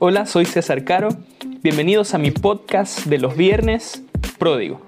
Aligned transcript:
Hola, 0.00 0.26
soy 0.26 0.44
César 0.44 0.84
Caro. 0.84 1.08
Bienvenidos 1.62 2.14
a 2.14 2.18
mi 2.18 2.32
podcast 2.32 3.06
de 3.06 3.18
los 3.18 3.36
viernes, 3.36 4.02
Pródigo. 4.40 4.82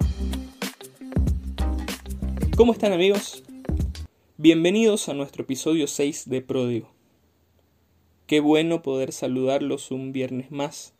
¿Cómo 2.56 2.72
están 2.72 2.93
amigos? 2.93 3.45
Bienvenidos 4.37 5.09
a 5.09 5.14
nuestro 5.14 5.45
episodio 5.45 5.87
6 5.87 6.29
de 6.29 6.42
Pródigo. 6.42 6.91
Qué 8.27 8.41
bueno 8.41 8.82
poder 8.82 9.12
saludarlos 9.12 9.92
un 9.92 10.11
viernes 10.11 10.50
más, 10.50 10.92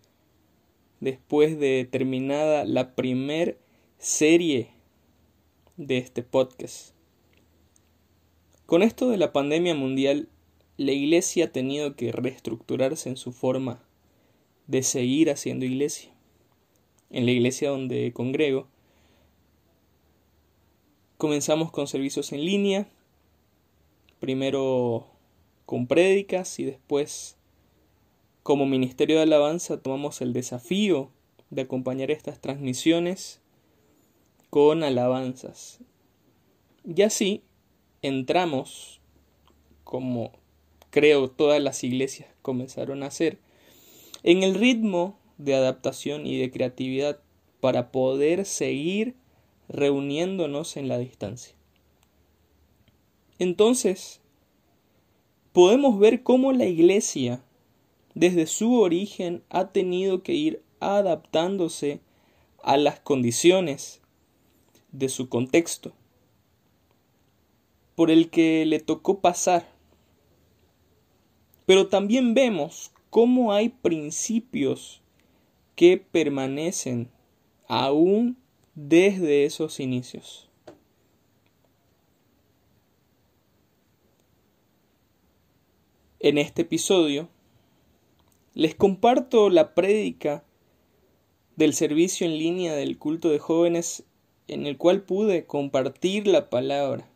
después 1.01 1.59
de 1.59 1.85
terminada 1.91 2.65
la 2.65 2.95
primer 2.95 3.59
serie 3.99 4.71
de 5.77 5.99
este 5.99 6.23
podcast. 6.23 6.95
Con 8.67 8.85
esto 8.85 9.09
de 9.09 9.17
la 9.17 9.33
pandemia 9.33 9.75
mundial, 9.75 10.29
la 10.77 10.93
iglesia 10.93 11.47
ha 11.47 11.49
tenido 11.49 11.97
que 11.97 12.13
reestructurarse 12.13 13.09
en 13.09 13.17
su 13.17 13.33
forma 13.33 13.86
de 14.67 14.83
seguir 14.83 15.31
haciendo 15.31 15.65
iglesia. 15.65 16.11
En 17.11 17.25
la 17.25 17.33
iglesia 17.33 17.71
donde 17.71 18.13
congrego, 18.13 18.67
comenzamos 21.19 21.71
con 21.71 21.87
servicios 21.87 22.33
en 22.33 22.45
línea, 22.45 22.89
primero 24.21 25.07
con 25.65 25.87
prédicas 25.87 26.59
y 26.59 26.65
después 26.65 27.37
como 28.43 28.67
Ministerio 28.67 29.17
de 29.17 29.23
Alabanza 29.23 29.81
tomamos 29.81 30.21
el 30.21 30.33
desafío 30.33 31.11
de 31.51 31.63
acompañar 31.63 32.11
estas 32.11 32.41
transmisiones 32.41 33.41
con 34.51 34.85
alabanzas. 34.85 35.81
Y 36.85 37.03
así 37.03 37.43
entramos, 38.03 39.01
como 39.85 40.33
creo 40.91 41.29
todas 41.29 41.61
las 41.61 41.83
iglesias 41.83 42.29
comenzaron 42.43 43.03
a 43.03 43.07
hacer, 43.07 43.39
en 44.27 44.43
el 44.43 44.57
ritmo 44.57 45.17
de 45.39 45.55
adaptación 45.55 46.27
y 46.27 46.37
de 46.37 46.51
creatividad 46.51 47.21
para 47.61 47.93
poder 47.93 48.45
seguir 48.45 49.15
reuniéndonos 49.69 50.77
en 50.77 50.89
la 50.89 50.99
distancia. 50.99 51.55
Entonces, 53.39 54.21
podemos 55.53 56.01
ver 56.01 56.25
cómo 56.25 56.53
la 56.53 56.67
iglesia, 56.67 57.41
desde 58.15 58.49
su 58.49 58.81
origen, 58.81 59.45
ha 59.49 59.69
tenido 59.69 60.25
que 60.25 60.35
ir 60.35 60.61
adaptándose 60.81 62.01
a 62.65 62.77
las 62.79 62.99
condiciones 62.99 64.01
de 64.91 65.09
su 65.09 65.29
contexto 65.29 65.93
por 67.95 68.11
el 68.11 68.29
que 68.31 68.67
le 68.67 68.81
tocó 68.81 69.21
pasar. 69.21 69.69
Pero 71.65 71.87
también 71.87 72.35
vemos 72.35 72.91
cómo 73.17 73.55
hay 73.55 73.71
principios 73.71 75.01
que 75.75 75.97
permanecen 75.97 77.09
aún 77.67 78.37
desde 78.75 79.47
esos 79.47 79.81
inicios. 79.81 80.51
En 86.21 86.37
este 86.37 86.61
episodio 86.61 87.31
les 88.53 88.75
comparto 88.75 89.49
la 89.49 89.75
prédica 89.75 90.45
del 91.57 91.73
servicio 91.73 92.27
en 92.27 92.37
línea 92.37 92.75
del 92.75 92.99
culto 92.99 93.31
de 93.31 93.39
jóvenes 93.39 94.05
en 94.47 94.67
el 94.67 94.77
cual 94.77 95.05
pude 95.05 95.47
compartir 95.47 96.27
la 96.27 96.51
palabra, 96.51 97.09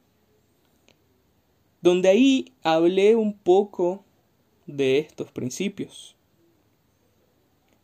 donde 1.82 2.08
ahí 2.08 2.54
hablé 2.62 3.16
un 3.16 3.36
poco 3.36 4.06
de 4.76 4.98
estos 4.98 5.30
principios 5.30 6.14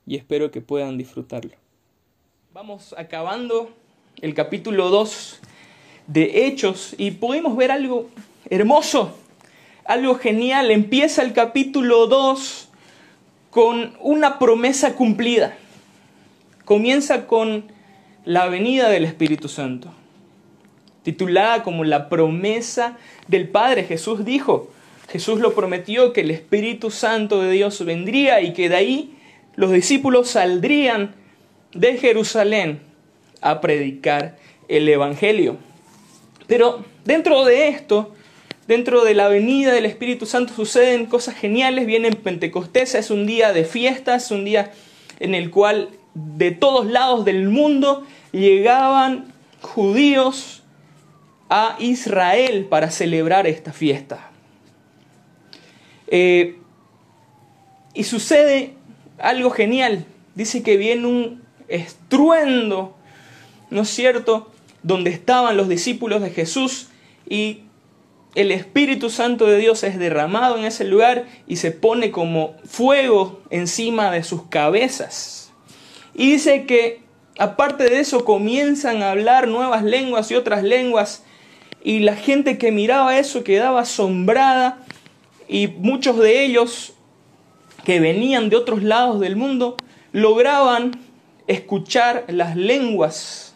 y 0.06 0.16
espero 0.16 0.50
que 0.50 0.60
puedan 0.60 0.96
disfrutarlo. 0.96 1.52
Vamos 2.54 2.94
acabando 2.96 3.70
el 4.22 4.34
capítulo 4.34 4.88
2 4.88 5.40
de 6.06 6.46
Hechos 6.46 6.94
y 6.96 7.10
pudimos 7.10 7.56
ver 7.56 7.72
algo 7.72 8.08
hermoso, 8.48 9.18
algo 9.84 10.14
genial. 10.14 10.70
Empieza 10.70 11.22
el 11.22 11.32
capítulo 11.32 12.06
2 12.06 12.68
con 13.50 13.94
una 14.00 14.38
promesa 14.38 14.94
cumplida. 14.94 15.56
Comienza 16.64 17.26
con 17.26 17.70
la 18.24 18.46
venida 18.46 18.88
del 18.88 19.04
Espíritu 19.04 19.48
Santo, 19.48 19.92
titulada 21.02 21.62
como 21.62 21.84
la 21.84 22.08
promesa 22.08 22.96
del 23.28 23.48
Padre. 23.48 23.84
Jesús 23.84 24.24
dijo, 24.24 24.70
Jesús 25.08 25.40
lo 25.40 25.54
prometió 25.54 26.12
que 26.12 26.22
el 26.22 26.30
Espíritu 26.30 26.90
Santo 26.90 27.40
de 27.40 27.50
Dios 27.52 27.84
vendría 27.84 28.40
y 28.40 28.52
que 28.52 28.68
de 28.68 28.76
ahí 28.76 29.18
los 29.54 29.70
discípulos 29.70 30.30
saldrían 30.30 31.14
de 31.72 31.96
Jerusalén 31.96 32.80
a 33.40 33.60
predicar 33.60 34.36
el 34.68 34.88
Evangelio. 34.88 35.56
Pero 36.46 36.84
dentro 37.04 37.44
de 37.44 37.68
esto, 37.68 38.14
dentro 38.66 39.04
de 39.04 39.14
la 39.14 39.28
venida 39.28 39.72
del 39.72 39.86
Espíritu 39.86 40.26
Santo 40.26 40.54
suceden 40.54 41.06
cosas 41.06 41.36
geniales, 41.36 41.86
viene 41.86 42.10
Pentecostés, 42.12 42.94
es 42.94 43.10
un 43.10 43.26
día 43.26 43.52
de 43.52 43.64
fiesta, 43.64 44.16
es 44.16 44.30
un 44.30 44.44
día 44.44 44.72
en 45.20 45.34
el 45.34 45.50
cual 45.50 45.90
de 46.14 46.50
todos 46.50 46.86
lados 46.86 47.24
del 47.24 47.48
mundo 47.48 48.04
llegaban 48.32 49.32
judíos 49.60 50.62
a 51.48 51.76
Israel 51.78 52.66
para 52.68 52.90
celebrar 52.90 53.46
esta 53.46 53.72
fiesta. 53.72 54.30
Eh, 56.08 56.58
y 57.94 58.04
sucede 58.04 58.74
algo 59.18 59.50
genial. 59.50 60.04
Dice 60.34 60.62
que 60.62 60.76
viene 60.76 61.06
un 61.06 61.42
estruendo, 61.68 62.94
¿no 63.70 63.82
es 63.82 63.88
cierto?, 63.88 64.50
donde 64.82 65.10
estaban 65.10 65.56
los 65.56 65.68
discípulos 65.68 66.22
de 66.22 66.30
Jesús 66.30 66.88
y 67.28 67.62
el 68.36 68.52
Espíritu 68.52 69.10
Santo 69.10 69.46
de 69.46 69.56
Dios 69.56 69.82
es 69.82 69.98
derramado 69.98 70.58
en 70.58 70.64
ese 70.64 70.84
lugar 70.84 71.24
y 71.48 71.56
se 71.56 71.72
pone 71.72 72.10
como 72.10 72.54
fuego 72.64 73.40
encima 73.50 74.10
de 74.10 74.22
sus 74.22 74.42
cabezas. 74.44 75.50
Y 76.14 76.32
dice 76.32 76.66
que 76.66 77.00
aparte 77.38 77.84
de 77.84 77.98
eso 77.98 78.24
comienzan 78.24 79.02
a 79.02 79.10
hablar 79.10 79.48
nuevas 79.48 79.82
lenguas 79.82 80.30
y 80.30 80.34
otras 80.34 80.62
lenguas 80.62 81.24
y 81.82 82.00
la 82.00 82.14
gente 82.14 82.58
que 82.58 82.72
miraba 82.72 83.18
eso 83.18 83.42
quedaba 83.42 83.80
asombrada 83.80 84.84
y 85.48 85.68
muchos 85.68 86.18
de 86.18 86.44
ellos 86.44 86.94
que 87.84 88.00
venían 88.00 88.48
de 88.48 88.56
otros 88.56 88.82
lados 88.82 89.20
del 89.20 89.36
mundo 89.36 89.76
lograban 90.12 90.92
escuchar 91.46 92.24
las 92.28 92.56
lenguas 92.56 93.54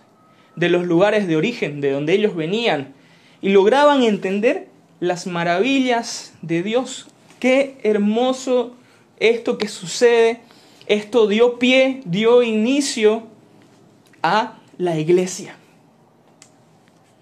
de 0.56 0.68
los 0.68 0.86
lugares 0.86 1.26
de 1.26 1.36
origen, 1.36 1.80
de 1.80 1.90
donde 1.90 2.12
ellos 2.12 2.36
venían, 2.36 2.94
y 3.42 3.48
lograban 3.48 4.02
entender 4.02 4.68
las 5.00 5.26
maravillas 5.26 6.34
de 6.42 6.62
Dios. 6.62 7.08
Qué 7.38 7.78
hermoso 7.82 8.76
esto 9.18 9.58
que 9.58 9.68
sucede. 9.68 10.40
Esto 10.86 11.26
dio 11.26 11.58
pie, 11.58 12.02
dio 12.04 12.42
inicio 12.42 13.26
a 14.22 14.58
la 14.76 14.98
iglesia. 14.98 15.56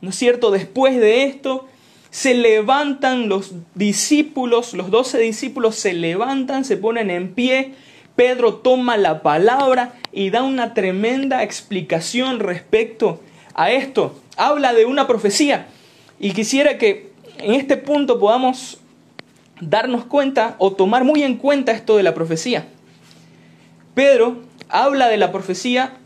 ¿No 0.01 0.11
es 0.11 0.17
cierto? 0.17 0.51
Después 0.51 0.97
de 0.97 1.25
esto, 1.25 1.69
se 2.11 2.35
levantan 2.35 3.29
los 3.29 3.53
discípulos, 3.75 4.75
los 4.75 4.91
doce 4.91 5.19
discípulos 5.19 5.77
se 5.77 5.93
levantan, 5.93 6.65
se 6.65 6.77
ponen 6.77 7.11
en 7.11 7.35
pie, 7.35 7.75
Pedro 8.17 8.55
toma 8.55 8.97
la 8.97 9.23
palabra 9.23 9.95
y 10.11 10.31
da 10.31 10.43
una 10.43 10.75
tremenda 10.75 11.45
explicación 11.45 12.41
respecto 12.41 13.23
a 13.55 13.71
esto. 13.71 14.21
Habla 14.37 14.73
de 14.73 14.87
una 14.87 15.07
profecía 15.07 15.69
y 16.19 16.33
quisiera 16.33 16.79
que 16.79 17.13
en 17.39 17.55
este 17.55 17.77
punto 17.77 18.19
podamos 18.19 18.79
darnos 19.61 20.05
cuenta 20.05 20.57
o 20.59 20.73
tomar 20.73 21.05
muy 21.05 21.23
en 21.23 21.37
cuenta 21.37 21.73
esto 21.73 21.97
de 21.97 22.03
la 22.03 22.15
profecía. 22.15 22.67
Pedro 23.95 24.39
habla 24.69 25.09
de 25.09 25.17
la 25.17 25.31
profecía 25.31 25.97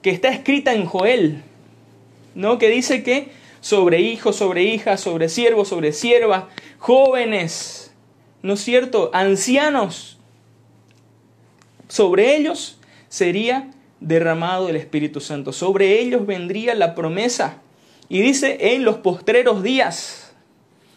que 0.00 0.10
está 0.10 0.28
escrita 0.28 0.72
en 0.72 0.86
Joel, 0.86 1.42
¿no? 2.34 2.58
Que 2.58 2.68
dice 2.68 3.02
que 3.02 3.30
sobre 3.62 4.00
hijos, 4.00 4.36
sobre 4.36 4.64
hijas, 4.64 5.00
sobre 5.00 5.28
siervos, 5.28 5.68
sobre 5.68 5.92
siervas, 5.92 6.44
jóvenes, 6.78 7.94
¿no 8.42 8.54
es 8.54 8.60
cierto? 8.60 9.10
Ancianos. 9.14 10.18
Sobre 11.86 12.36
ellos 12.36 12.78
sería 13.08 13.70
derramado 14.00 14.68
el 14.68 14.74
Espíritu 14.74 15.20
Santo. 15.20 15.52
Sobre 15.52 16.00
ellos 16.00 16.26
vendría 16.26 16.74
la 16.74 16.96
promesa. 16.96 17.58
Y 18.08 18.20
dice 18.20 18.74
en 18.74 18.84
los 18.84 18.96
postreros 18.96 19.62
días. 19.62 20.34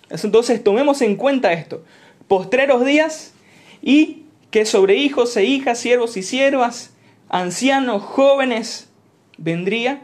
Entonces 0.09 0.63
tomemos 0.63 1.03
en 1.03 1.17
cuenta 1.17 1.53
esto. 1.53 1.83
Postreros 2.27 2.83
días 2.83 3.33
y 3.83 4.23
que 4.49 4.65
sobre 4.65 4.95
hijos 4.95 5.37
e 5.37 5.45
hijas, 5.45 5.77
siervos 5.77 6.17
y 6.17 6.23
siervas, 6.23 6.93
ancianos, 7.29 8.01
jóvenes, 8.01 8.89
vendría 9.37 10.01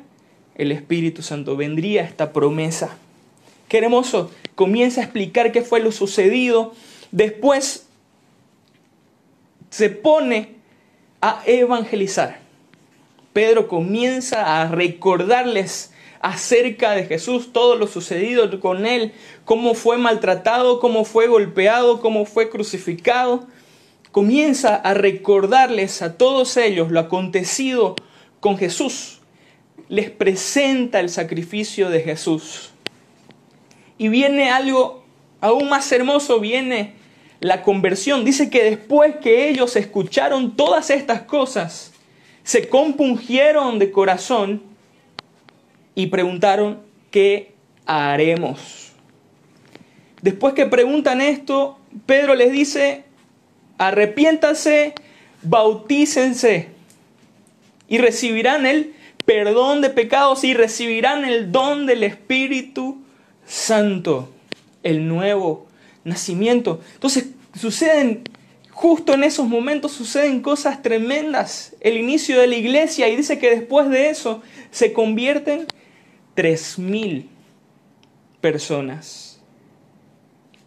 el 0.56 0.71
Espíritu 0.71 1.21
Santo, 1.21 1.56
vendría 1.56 2.03
esta 2.03 2.33
promesa. 2.33 2.98
Qué 3.68 3.77
hermoso, 3.77 4.31
comienza 4.56 5.01
a 5.01 5.06
explicar 5.06 5.51
qué 5.51 5.62
fue 5.62 5.80
lo 5.80 5.92
sucedido. 5.92 6.74
Después 7.12 7.88
se 9.69 9.89
pone 9.89 10.56
a 11.21 11.42
evangelizar. 11.45 12.39
Pedro 13.33 13.68
comienza 13.68 14.62
a 14.62 14.68
recordarles 14.68 15.94
acerca 16.19 16.92
de 16.92 17.06
Jesús, 17.06 17.53
todo 17.53 17.75
lo 17.75 17.88
sucedido 17.88 18.59
con 18.59 18.86
él, 18.86 19.13
cómo 19.45 19.74
fue 19.74 19.98
maltratado, 19.98 20.80
cómo 20.80 21.06
fue 21.06 21.27
golpeado, 21.27 22.01
cómo 22.01 22.25
fue 22.25 22.50
crucificado. 22.50 23.48
Comienza 24.12 24.75
a 24.75 24.94
recordarles 24.94 26.01
a 26.01 26.18
todos 26.18 26.57
ellos 26.57 26.92
lo 26.92 27.00
acontecido 27.00 27.95
con 28.42 28.57
Jesús. 28.57 29.21
Les 29.89 30.10
presenta 30.10 31.00
el 31.00 31.10
sacrificio 31.10 31.89
de 31.89 32.01
Jesús. 32.01 32.72
Y 33.98 34.07
viene 34.07 34.50
algo 34.50 35.04
aún 35.42 35.69
más 35.69 35.92
hermoso, 35.92 36.39
viene 36.39 36.94
la 37.39 37.63
conversión. 37.63 38.24
Dice 38.24 38.50
que 38.50 38.63
después 38.63 39.18
que 39.18 39.50
ellos 39.50 39.75
escucharon 39.75 40.56
todas 40.56 40.89
estas 40.89 41.24
cosas, 41.24 41.92
se 42.44 42.69
compungieron 42.69 43.80
de 43.80 43.92
corazón 43.92 44.62
y 45.95 46.07
preguntaron, 46.07 46.80
¿qué 47.10 47.54
haremos? 47.86 48.94
Después 50.22 50.54
que 50.54 50.68
preguntan 50.68 51.19
esto, 51.19 51.77
Pedro 52.06 52.36
les 52.36 52.51
dice, 52.51 53.04
arrepiéntanse, 53.77 54.94
bautícense 55.42 56.69
y 57.88 57.98
recibirán 57.98 58.66
el 58.66 58.94
perdón 59.31 59.80
de 59.80 59.89
pecados 59.89 60.44
y 60.44 60.54
recibirán 60.54 61.24
el 61.24 61.54
don 61.54 61.86
del 61.86 62.04
Espíritu 62.04 63.01
Santo, 63.45 64.30
el 64.83 65.07
nuevo 65.07 65.68
nacimiento. 66.04 66.81
Entonces 66.95 67.28
suceden, 67.57 68.24
justo 68.72 69.13
en 69.13 69.24
esos 69.24 69.48
momentos 69.48 69.94
suceden 69.94 70.42
cosas 70.42 70.81
tremendas. 70.81 71.78
El 71.80 71.95
inicio 71.95 72.42
de 72.42 72.48
la 72.48 72.57
iglesia 72.57 73.07
y 73.07 73.16
dice 73.16 73.39
que 73.39 73.50
después 73.50 73.89
de 73.89 74.10
eso 74.10 74.42
se 74.69 74.92
convierten 74.92 75.66
tres 76.34 76.77
mil 76.77 77.30
personas 78.42 79.39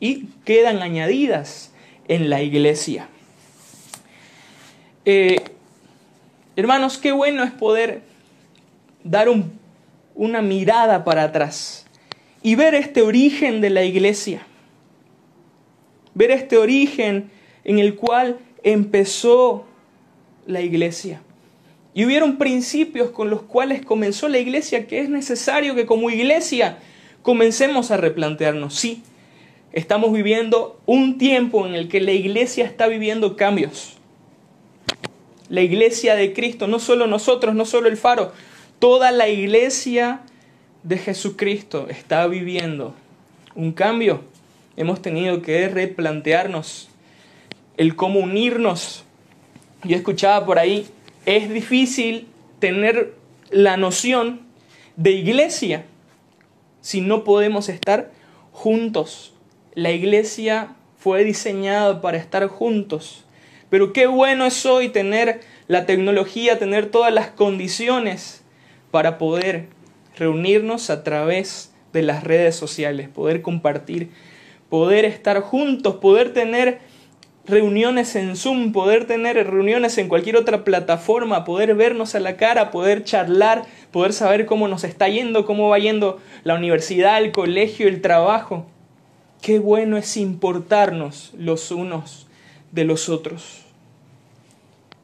y 0.00 0.28
quedan 0.46 0.80
añadidas 0.80 1.70
en 2.08 2.30
la 2.30 2.40
iglesia. 2.40 3.08
Eh, 5.04 5.44
hermanos, 6.56 6.96
qué 6.96 7.12
bueno 7.12 7.44
es 7.44 7.50
poder 7.50 8.13
dar 9.04 9.28
una 10.14 10.42
mirada 10.42 11.04
para 11.04 11.24
atrás 11.24 11.86
y 12.42 12.56
ver 12.56 12.74
este 12.74 13.02
origen 13.02 13.60
de 13.60 13.70
la 13.70 13.84
iglesia. 13.84 14.46
Ver 16.14 16.30
este 16.30 16.58
origen 16.58 17.30
en 17.64 17.78
el 17.78 17.94
cual 17.94 18.38
empezó 18.62 19.66
la 20.46 20.60
iglesia. 20.60 21.20
Y 21.94 22.04
hubieron 22.04 22.38
principios 22.38 23.10
con 23.10 23.30
los 23.30 23.42
cuales 23.42 23.84
comenzó 23.84 24.28
la 24.28 24.38
iglesia 24.38 24.86
que 24.86 25.00
es 25.00 25.08
necesario 25.08 25.74
que 25.74 25.86
como 25.86 26.10
iglesia 26.10 26.78
comencemos 27.22 27.90
a 27.90 27.96
replantearnos. 27.96 28.74
Sí, 28.74 29.02
estamos 29.72 30.12
viviendo 30.12 30.80
un 30.86 31.18
tiempo 31.18 31.66
en 31.66 31.74
el 31.74 31.88
que 31.88 32.00
la 32.00 32.12
iglesia 32.12 32.64
está 32.64 32.88
viviendo 32.88 33.36
cambios. 33.36 33.96
La 35.48 35.60
iglesia 35.60 36.16
de 36.16 36.32
Cristo, 36.32 36.66
no 36.66 36.78
solo 36.78 37.06
nosotros, 37.06 37.54
no 37.54 37.64
solo 37.64 37.88
el 37.88 37.96
faro, 37.96 38.32
toda 38.84 39.12
la 39.12 39.30
iglesia 39.30 40.20
de 40.82 40.98
Jesucristo 40.98 41.86
está 41.88 42.26
viviendo 42.26 42.94
un 43.54 43.72
cambio. 43.72 44.24
Hemos 44.76 45.00
tenido 45.00 45.40
que 45.40 45.70
replantearnos 45.70 46.90
el 47.78 47.96
cómo 47.96 48.20
unirnos. 48.20 49.04
Yo 49.84 49.96
escuchaba 49.96 50.44
por 50.44 50.58
ahí, 50.58 50.86
es 51.24 51.48
difícil 51.48 52.28
tener 52.58 53.14
la 53.48 53.78
noción 53.78 54.42
de 54.96 55.12
iglesia 55.12 55.86
si 56.82 57.00
no 57.00 57.24
podemos 57.24 57.70
estar 57.70 58.12
juntos. 58.52 59.32
La 59.72 59.92
iglesia 59.92 60.74
fue 60.98 61.24
diseñada 61.24 62.02
para 62.02 62.18
estar 62.18 62.46
juntos. 62.48 63.24
Pero 63.70 63.94
qué 63.94 64.06
bueno 64.08 64.44
es 64.44 64.66
hoy 64.66 64.90
tener 64.90 65.40
la 65.68 65.86
tecnología, 65.86 66.58
tener 66.58 66.90
todas 66.90 67.14
las 67.14 67.28
condiciones 67.28 68.43
para 68.94 69.18
poder 69.18 69.66
reunirnos 70.16 70.88
a 70.88 71.02
través 71.02 71.74
de 71.92 72.02
las 72.02 72.22
redes 72.22 72.54
sociales, 72.54 73.08
poder 73.08 73.42
compartir, 73.42 74.10
poder 74.68 75.04
estar 75.04 75.40
juntos, 75.40 75.96
poder 75.96 76.32
tener 76.32 76.78
reuniones 77.44 78.14
en 78.14 78.36
Zoom, 78.36 78.70
poder 78.70 79.08
tener 79.08 79.34
reuniones 79.50 79.98
en 79.98 80.06
cualquier 80.06 80.36
otra 80.36 80.62
plataforma, 80.62 81.42
poder 81.42 81.74
vernos 81.74 82.14
a 82.14 82.20
la 82.20 82.36
cara, 82.36 82.70
poder 82.70 83.02
charlar, 83.02 83.64
poder 83.90 84.12
saber 84.12 84.46
cómo 84.46 84.68
nos 84.68 84.84
está 84.84 85.08
yendo, 85.08 85.44
cómo 85.44 85.70
va 85.70 85.80
yendo 85.80 86.20
la 86.44 86.54
universidad, 86.54 87.18
el 87.18 87.32
colegio, 87.32 87.88
el 87.88 88.00
trabajo. 88.00 88.64
Qué 89.42 89.58
bueno 89.58 89.96
es 89.96 90.16
importarnos 90.16 91.32
los 91.36 91.72
unos 91.72 92.28
de 92.70 92.84
los 92.84 93.08
otros. 93.08 93.63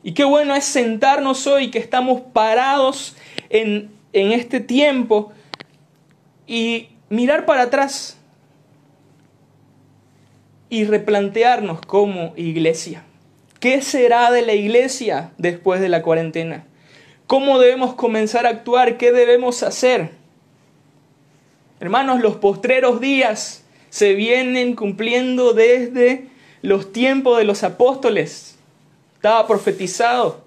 Y 0.03 0.13
qué 0.13 0.25
bueno 0.25 0.55
es 0.55 0.65
sentarnos 0.65 1.47
hoy 1.47 1.71
que 1.71 1.79
estamos 1.79 2.21
parados 2.33 3.17
en, 3.51 3.91
en 4.13 4.33
este 4.33 4.61
tiempo 4.61 5.33
y 6.47 6.89
mirar 7.09 7.45
para 7.45 7.63
atrás 7.63 8.17
y 10.71 10.85
replantearnos 10.85 11.81
como 11.81 12.33
iglesia. 12.37 13.05
¿Qué 13.59 13.83
será 13.83 14.31
de 14.31 14.43
la 14.43 14.55
iglesia 14.55 15.33
después 15.37 15.81
de 15.81 15.91
la 15.91 16.03
cuarentena? 16.03 16.65
¿Cómo 17.27 17.59
debemos 17.59 17.95
comenzar 17.95 18.47
a 18.47 18.51
actuar? 18.51 18.97
¿Qué 18.97 19.13
debemos 19.13 19.63
hacer? 19.63 20.11
Hermanos, 21.79 22.21
los 22.21 22.37
postreros 22.37 23.01
días 23.01 23.65
se 23.91 24.15
vienen 24.15 24.75
cumpliendo 24.77 25.53
desde 25.53 26.29
los 26.63 26.93
tiempos 26.93 27.37
de 27.39 27.45
los 27.45 27.63
apóstoles. 27.65 28.59
Estaba 29.21 29.47
profetizado. 29.47 30.41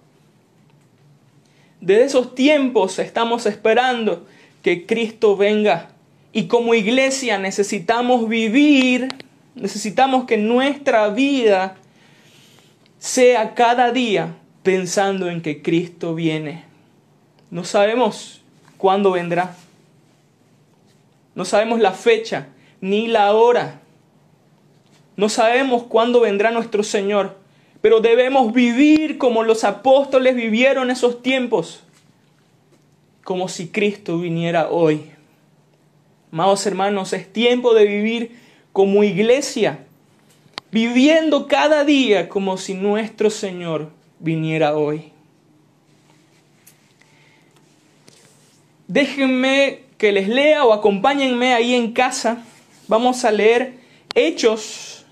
Desde 1.79 2.05
esos 2.05 2.33
tiempos 2.33 2.97
estamos 2.97 3.45
esperando 3.45 4.25
que 4.63 4.87
Cristo 4.87 5.37
venga. 5.37 5.91
Y 6.31 6.47
como 6.47 6.73
iglesia 6.73 7.37
necesitamos 7.37 8.27
vivir, 8.27 9.09
necesitamos 9.53 10.25
que 10.25 10.37
nuestra 10.37 11.07
vida 11.09 11.75
sea 12.97 13.53
cada 13.53 13.91
día 13.91 14.37
pensando 14.63 15.29
en 15.29 15.43
que 15.43 15.61
Cristo 15.61 16.15
viene. 16.15 16.63
No 17.51 17.65
sabemos 17.65 18.41
cuándo 18.79 19.11
vendrá. 19.11 19.55
No 21.35 21.45
sabemos 21.45 21.79
la 21.79 21.91
fecha 21.91 22.47
ni 22.81 23.05
la 23.05 23.33
hora. 23.33 23.81
No 25.15 25.29
sabemos 25.29 25.83
cuándo 25.83 26.21
vendrá 26.21 26.49
nuestro 26.49 26.81
Señor 26.81 27.42
pero 27.83 27.99
debemos 27.99 28.53
vivir 28.53 29.17
como 29.17 29.43
los 29.43 29.65
apóstoles 29.65 30.37
vivieron 30.37 30.89
esos 30.89 31.21
tiempos, 31.21 31.83
como 33.25 33.49
si 33.49 33.67
Cristo 33.67 34.19
viniera 34.19 34.69
hoy. 34.69 35.11
Amados 36.31 36.65
hermanos, 36.65 37.11
es 37.11 37.33
tiempo 37.33 37.73
de 37.73 37.83
vivir 37.83 38.39
como 38.71 39.03
iglesia, 39.03 39.79
viviendo 40.71 41.49
cada 41.49 41.83
día 41.83 42.29
como 42.29 42.55
si 42.55 42.73
nuestro 42.73 43.29
Señor 43.29 43.89
viniera 44.17 44.77
hoy. 44.77 45.11
Déjenme 48.87 49.81
que 49.97 50.13
les 50.13 50.29
lea 50.29 50.63
o 50.63 50.71
acompáñenme 50.71 51.53
ahí 51.53 51.73
en 51.73 51.91
casa. 51.91 52.45
Vamos 52.87 53.25
a 53.25 53.31
leer 53.33 53.73
Hechos 54.15 55.05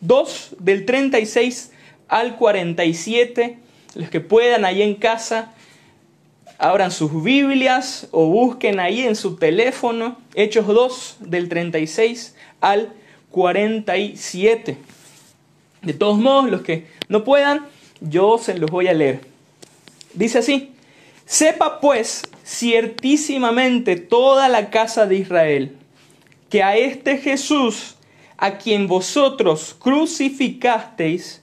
2 0.00 0.54
del 0.60 0.86
36 0.86 1.72
al 2.08 2.36
47. 2.36 3.58
Los 3.94 4.10
que 4.10 4.20
puedan 4.20 4.64
ahí 4.64 4.82
en 4.82 4.94
casa, 4.94 5.54
abran 6.58 6.90
sus 6.90 7.22
Biblias 7.22 8.08
o 8.10 8.26
busquen 8.26 8.80
ahí 8.80 9.02
en 9.02 9.14
su 9.14 9.36
teléfono 9.36 10.18
Hechos 10.34 10.66
2 10.66 11.18
del 11.20 11.48
36 11.48 12.34
al 12.60 12.92
47. 13.30 14.76
De 15.82 15.92
todos 15.92 16.18
modos, 16.18 16.50
los 16.50 16.62
que 16.62 16.86
no 17.08 17.24
puedan, 17.24 17.66
yo 18.00 18.38
se 18.38 18.58
los 18.58 18.70
voy 18.70 18.88
a 18.88 18.94
leer. 18.94 19.20
Dice 20.14 20.38
así, 20.38 20.72
sepa 21.24 21.80
pues 21.80 22.22
ciertísimamente 22.44 23.96
toda 23.96 24.48
la 24.48 24.70
casa 24.70 25.06
de 25.06 25.16
Israel 25.16 25.76
que 26.50 26.62
a 26.62 26.76
este 26.76 27.18
Jesús, 27.18 27.96
a 28.36 28.58
quien 28.58 28.88
vosotros 28.88 29.76
crucificasteis, 29.78 31.42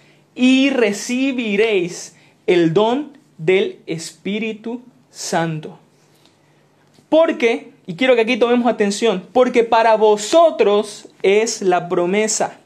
y 0.35 0.69
recibiréis 0.69 2.15
el 2.47 2.73
don 2.73 3.17
del 3.37 3.79
Espíritu 3.85 4.81
Santo. 5.09 5.79
Porque, 7.09 7.71
y 7.87 7.95
quiero 7.95 8.15
que 8.15 8.21
aquí 8.21 8.37
tomemos 8.37 8.71
atención, 8.71 9.27
porque 9.33 9.63
para 9.63 9.95
vosotros 9.95 11.09
es 11.23 11.61
la 11.61 11.89
promesa 11.89 12.59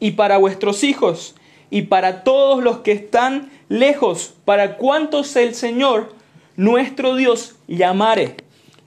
y 0.00 0.12
para 0.12 0.38
vuestros 0.38 0.82
hijos 0.84 1.34
y 1.70 1.82
para 1.82 2.24
todos 2.24 2.62
los 2.62 2.78
que 2.78 2.92
están 2.92 3.50
lejos, 3.68 4.34
para 4.44 4.76
cuantos 4.76 5.36
el 5.36 5.54
Señor 5.54 6.14
nuestro 6.56 7.16
Dios 7.16 7.56
llamare. 7.66 8.36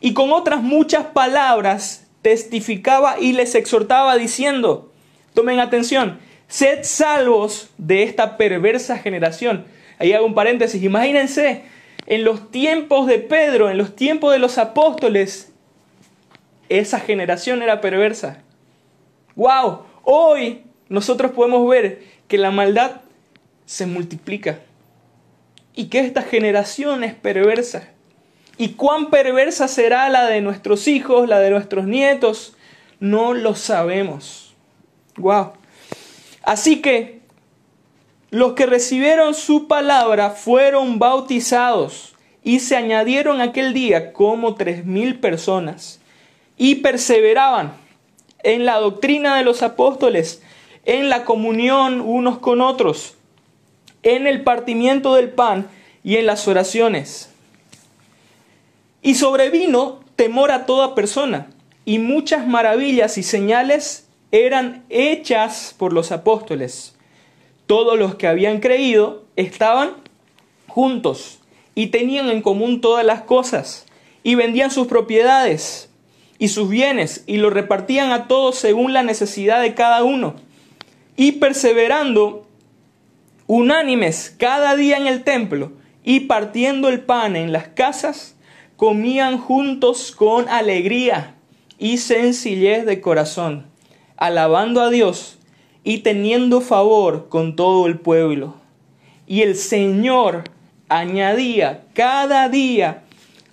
Y 0.01 0.13
con 0.13 0.31
otras 0.31 0.61
muchas 0.61 1.05
palabras 1.07 2.07
testificaba 2.21 3.19
y 3.19 3.33
les 3.33 3.55
exhortaba 3.55 4.15
diciendo, 4.17 4.91
tomen 5.33 5.59
atención, 5.59 6.19
sed 6.47 6.83
salvos 6.83 7.69
de 7.77 8.03
esta 8.03 8.37
perversa 8.37 8.97
generación. 8.97 9.65
Ahí 9.97 10.13
hago 10.13 10.25
un 10.25 10.35
paréntesis, 10.35 10.83
imagínense, 10.83 11.63
en 12.07 12.23
los 12.23 12.51
tiempos 12.51 13.07
de 13.07 13.19
Pedro, 13.19 13.69
en 13.69 13.77
los 13.77 13.95
tiempos 13.95 14.31
de 14.31 14.39
los 14.39 14.57
apóstoles, 14.57 15.51
esa 16.69 16.99
generación 16.99 17.61
era 17.61 17.81
perversa. 17.81 18.41
¡Wow! 19.35 19.83
Hoy 20.03 20.63
nosotros 20.89 21.31
podemos 21.31 21.67
ver 21.67 22.03
que 22.27 22.37
la 22.37 22.51
maldad 22.51 23.01
se 23.65 23.85
multiplica 23.85 24.59
y 25.75 25.85
que 25.85 25.99
esta 25.99 26.21
generación 26.21 27.03
es 27.03 27.13
perversa. 27.13 27.89
¿Y 28.57 28.69
cuán 28.69 29.09
perversa 29.09 29.67
será 29.67 30.07
la 30.09 30.25
de 30.27 30.41
nuestros 30.41 30.87
hijos, 30.87 31.27
la 31.27 31.39
de 31.39 31.49
nuestros 31.49 31.85
nietos? 31.85 32.55
No 32.99 33.33
lo 33.33 33.55
sabemos. 33.55 34.55
Wow. 35.17 35.53
Así 36.45 36.79
que 36.79 37.21
los 38.29 38.53
que 38.53 38.67
recibieron 38.67 39.33
su 39.33 39.67
palabra 39.67 40.29
fueron 40.29 40.99
bautizados 40.99 42.13
y 42.43 42.59
se 42.59 42.75
añadieron 42.75 43.41
aquel 43.41 43.73
día 43.73 44.13
como 44.13 44.53
tres 44.53 44.85
mil 44.85 45.19
personas 45.19 45.99
y 46.55 46.75
perseveraban 46.75 47.73
en 48.43 48.63
la 48.63 48.77
doctrina 48.77 49.35
de 49.35 49.43
los 49.43 49.63
apóstoles, 49.63 50.43
en 50.85 51.09
la 51.09 51.25
comunión 51.25 51.99
unos 51.99 52.37
con 52.37 52.61
otros, 52.61 53.15
en 54.03 54.27
el 54.27 54.43
partimiento 54.43 55.15
del 55.15 55.29
pan 55.29 55.67
y 56.03 56.17
en 56.17 56.27
las 56.27 56.47
oraciones. 56.47 57.31
Y 59.01 59.15
sobrevino 59.15 59.99
temor 60.15 60.51
a 60.51 60.67
toda 60.67 60.93
persona, 60.93 61.47
y 61.85 61.97
muchas 61.97 62.45
maravillas 62.45 63.17
y 63.17 63.23
señales 63.23 64.04
eran 64.43 64.83
hechas 64.89 65.73
por 65.77 65.93
los 65.93 66.11
apóstoles. 66.11 66.95
Todos 67.67 67.97
los 67.97 68.15
que 68.15 68.27
habían 68.27 68.59
creído 68.59 69.23
estaban 69.37 69.91
juntos 70.67 71.39
y 71.73 71.87
tenían 71.87 72.29
en 72.29 72.41
común 72.41 72.81
todas 72.81 73.05
las 73.05 73.21
cosas, 73.21 73.85
y 74.23 74.35
vendían 74.35 74.71
sus 74.71 74.87
propiedades 74.87 75.89
y 76.37 76.49
sus 76.49 76.69
bienes, 76.69 77.23
y 77.27 77.37
lo 77.37 77.49
repartían 77.49 78.11
a 78.11 78.27
todos 78.27 78.55
según 78.55 78.91
la 78.91 79.03
necesidad 79.03 79.61
de 79.61 79.73
cada 79.73 80.03
uno. 80.03 80.35
Y 81.15 81.33
perseverando 81.33 82.45
unánimes 83.47 84.35
cada 84.37 84.75
día 84.75 84.97
en 84.97 85.07
el 85.07 85.23
templo 85.23 85.71
y 86.03 86.21
partiendo 86.21 86.89
el 86.89 87.01
pan 87.01 87.35
en 87.35 87.53
las 87.53 87.69
casas, 87.69 88.35
comían 88.75 89.37
juntos 89.37 90.11
con 90.11 90.49
alegría 90.49 91.35
y 91.77 91.97
sencillez 91.97 92.85
de 92.85 92.99
corazón, 92.99 93.67
alabando 94.17 94.81
a 94.81 94.89
Dios 94.89 95.37
y 95.83 95.99
teniendo 95.99 96.61
favor 96.61 97.29
con 97.29 97.55
todo 97.55 97.87
el 97.87 97.99
pueblo. 97.99 98.55
Y 99.27 99.41
el 99.41 99.55
Señor 99.55 100.43
añadía 100.89 101.85
cada 101.93 102.49
día 102.49 103.03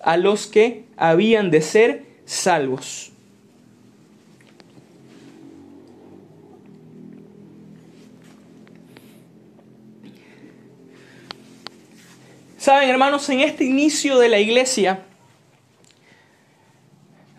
a 0.01 0.17
los 0.17 0.47
que 0.47 0.85
habían 0.97 1.51
de 1.51 1.61
ser 1.61 2.05
salvos. 2.25 3.11
Saben, 12.63 12.89
hermanos, 12.89 13.27
en 13.27 13.41
este 13.41 13.65
inicio 13.65 14.19
de 14.19 14.29
la 14.29 14.39
iglesia, 14.39 15.03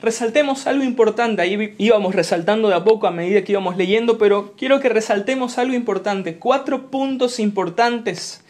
resaltemos 0.00 0.66
algo 0.66 0.84
importante. 0.84 1.42
Ahí 1.42 1.74
íbamos 1.78 2.14
resaltando 2.14 2.68
de 2.68 2.74
a 2.74 2.84
poco 2.84 3.06
a 3.06 3.10
medida 3.10 3.42
que 3.42 3.52
íbamos 3.52 3.76
leyendo, 3.76 4.18
pero 4.18 4.54
quiero 4.56 4.80
que 4.80 4.88
resaltemos 4.88 5.58
algo 5.58 5.74
importante. 5.74 6.38
Cuatro 6.38 6.90
puntos 6.90 7.38
importantes 7.38 8.44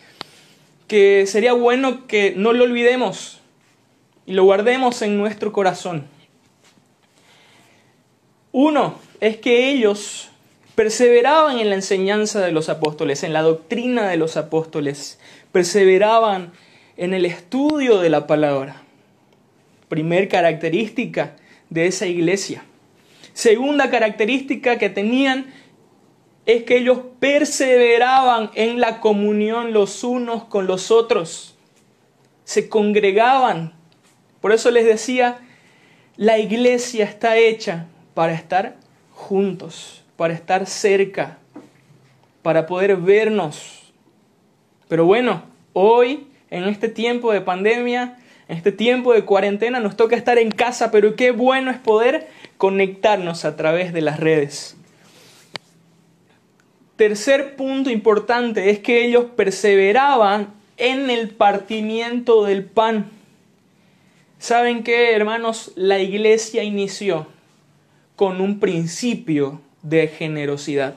que 0.88 1.26
sería 1.26 1.52
bueno 1.52 2.06
que 2.06 2.34
no 2.36 2.52
lo 2.52 2.64
olvidemos 2.64 3.40
y 4.26 4.32
lo 4.32 4.44
guardemos 4.44 5.02
en 5.02 5.18
nuestro 5.18 5.52
corazón. 5.52 6.06
Uno 8.52 8.94
es 9.20 9.36
que 9.38 9.70
ellos 9.70 10.30
perseveraban 10.74 11.58
en 11.58 11.70
la 11.70 11.76
enseñanza 11.76 12.40
de 12.40 12.52
los 12.52 12.68
apóstoles, 12.68 13.22
en 13.22 13.32
la 13.32 13.42
doctrina 13.42 14.08
de 14.08 14.16
los 14.16 14.36
apóstoles, 14.36 15.18
perseveraban 15.52 16.52
en 16.96 17.14
el 17.14 17.24
estudio 17.26 17.98
de 17.98 18.10
la 18.10 18.26
palabra. 18.26 18.83
Primer 19.94 20.26
característica 20.26 21.36
de 21.70 21.86
esa 21.86 22.08
iglesia. 22.08 22.64
Segunda 23.32 23.90
característica 23.90 24.76
que 24.76 24.90
tenían 24.90 25.54
es 26.46 26.64
que 26.64 26.78
ellos 26.78 26.98
perseveraban 27.20 28.50
en 28.56 28.80
la 28.80 28.98
comunión 28.98 29.72
los 29.72 30.02
unos 30.02 30.46
con 30.46 30.66
los 30.66 30.90
otros. 30.90 31.56
Se 32.42 32.68
congregaban. 32.68 33.74
Por 34.40 34.50
eso 34.50 34.72
les 34.72 34.84
decía, 34.84 35.38
la 36.16 36.40
iglesia 36.40 37.04
está 37.04 37.36
hecha 37.36 37.86
para 38.14 38.34
estar 38.34 38.74
juntos, 39.12 40.02
para 40.16 40.34
estar 40.34 40.66
cerca, 40.66 41.38
para 42.42 42.66
poder 42.66 42.96
vernos. 42.96 43.92
Pero 44.88 45.04
bueno, 45.04 45.44
hoy 45.72 46.26
en 46.50 46.64
este 46.64 46.88
tiempo 46.88 47.32
de 47.32 47.42
pandemia, 47.42 48.18
en 48.48 48.56
este 48.56 48.72
tiempo 48.72 49.12
de 49.12 49.24
cuarentena, 49.24 49.80
nos 49.80 49.96
toca 49.96 50.16
estar 50.16 50.38
en 50.38 50.50
casa, 50.50 50.90
pero 50.90 51.16
qué 51.16 51.30
bueno 51.30 51.70
es 51.70 51.78
poder 51.78 52.28
conectarnos 52.58 53.44
a 53.44 53.56
través 53.56 53.92
de 53.92 54.02
las 54.02 54.20
redes. 54.20 54.76
Tercer 56.96 57.56
punto 57.56 57.90
importante 57.90 58.70
es 58.70 58.78
que 58.78 59.04
ellos 59.04 59.26
perseveraban 59.36 60.54
en 60.76 61.10
el 61.10 61.30
partimiento 61.30 62.44
del 62.44 62.64
pan. 62.64 63.10
¿Saben 64.38 64.84
qué, 64.84 65.12
hermanos? 65.12 65.72
La 65.74 65.98
iglesia 65.98 66.62
inició 66.62 67.26
con 68.14 68.40
un 68.40 68.60
principio 68.60 69.60
de 69.82 70.06
generosidad. 70.06 70.94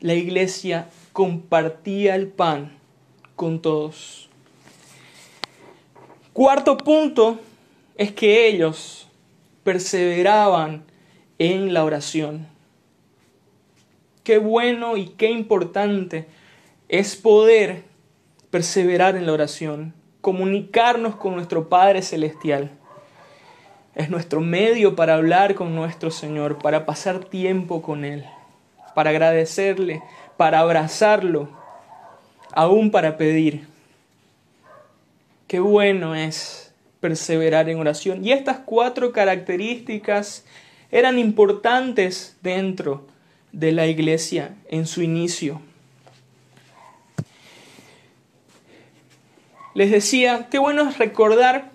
La 0.00 0.14
iglesia 0.14 0.88
compartía 1.12 2.14
el 2.14 2.28
pan 2.28 2.78
con 3.34 3.60
todos. 3.60 4.27
Cuarto 6.38 6.76
punto 6.76 7.40
es 7.96 8.12
que 8.12 8.46
ellos 8.46 9.08
perseveraban 9.64 10.84
en 11.40 11.74
la 11.74 11.82
oración. 11.82 12.46
Qué 14.22 14.38
bueno 14.38 14.96
y 14.96 15.08
qué 15.08 15.32
importante 15.32 16.28
es 16.88 17.16
poder 17.16 17.82
perseverar 18.52 19.16
en 19.16 19.26
la 19.26 19.32
oración, 19.32 19.94
comunicarnos 20.20 21.16
con 21.16 21.34
nuestro 21.34 21.68
Padre 21.68 22.02
Celestial. 22.02 22.70
Es 23.96 24.08
nuestro 24.08 24.40
medio 24.40 24.94
para 24.94 25.14
hablar 25.14 25.56
con 25.56 25.74
nuestro 25.74 26.12
Señor, 26.12 26.58
para 26.58 26.86
pasar 26.86 27.18
tiempo 27.24 27.82
con 27.82 28.04
Él, 28.04 28.24
para 28.94 29.10
agradecerle, 29.10 30.04
para 30.36 30.60
abrazarlo, 30.60 31.48
aún 32.52 32.92
para 32.92 33.16
pedir. 33.16 33.77
Qué 35.48 35.60
bueno 35.60 36.14
es 36.14 36.74
perseverar 37.00 37.70
en 37.70 37.78
oración. 37.78 38.22
Y 38.22 38.32
estas 38.32 38.58
cuatro 38.58 39.12
características 39.12 40.44
eran 40.90 41.18
importantes 41.18 42.36
dentro 42.42 43.06
de 43.52 43.72
la 43.72 43.86
iglesia 43.86 44.54
en 44.68 44.86
su 44.86 45.02
inicio. 45.02 45.62
Les 49.72 49.90
decía, 49.90 50.48
qué 50.50 50.58
bueno 50.58 50.86
es 50.86 50.98
recordar 50.98 51.70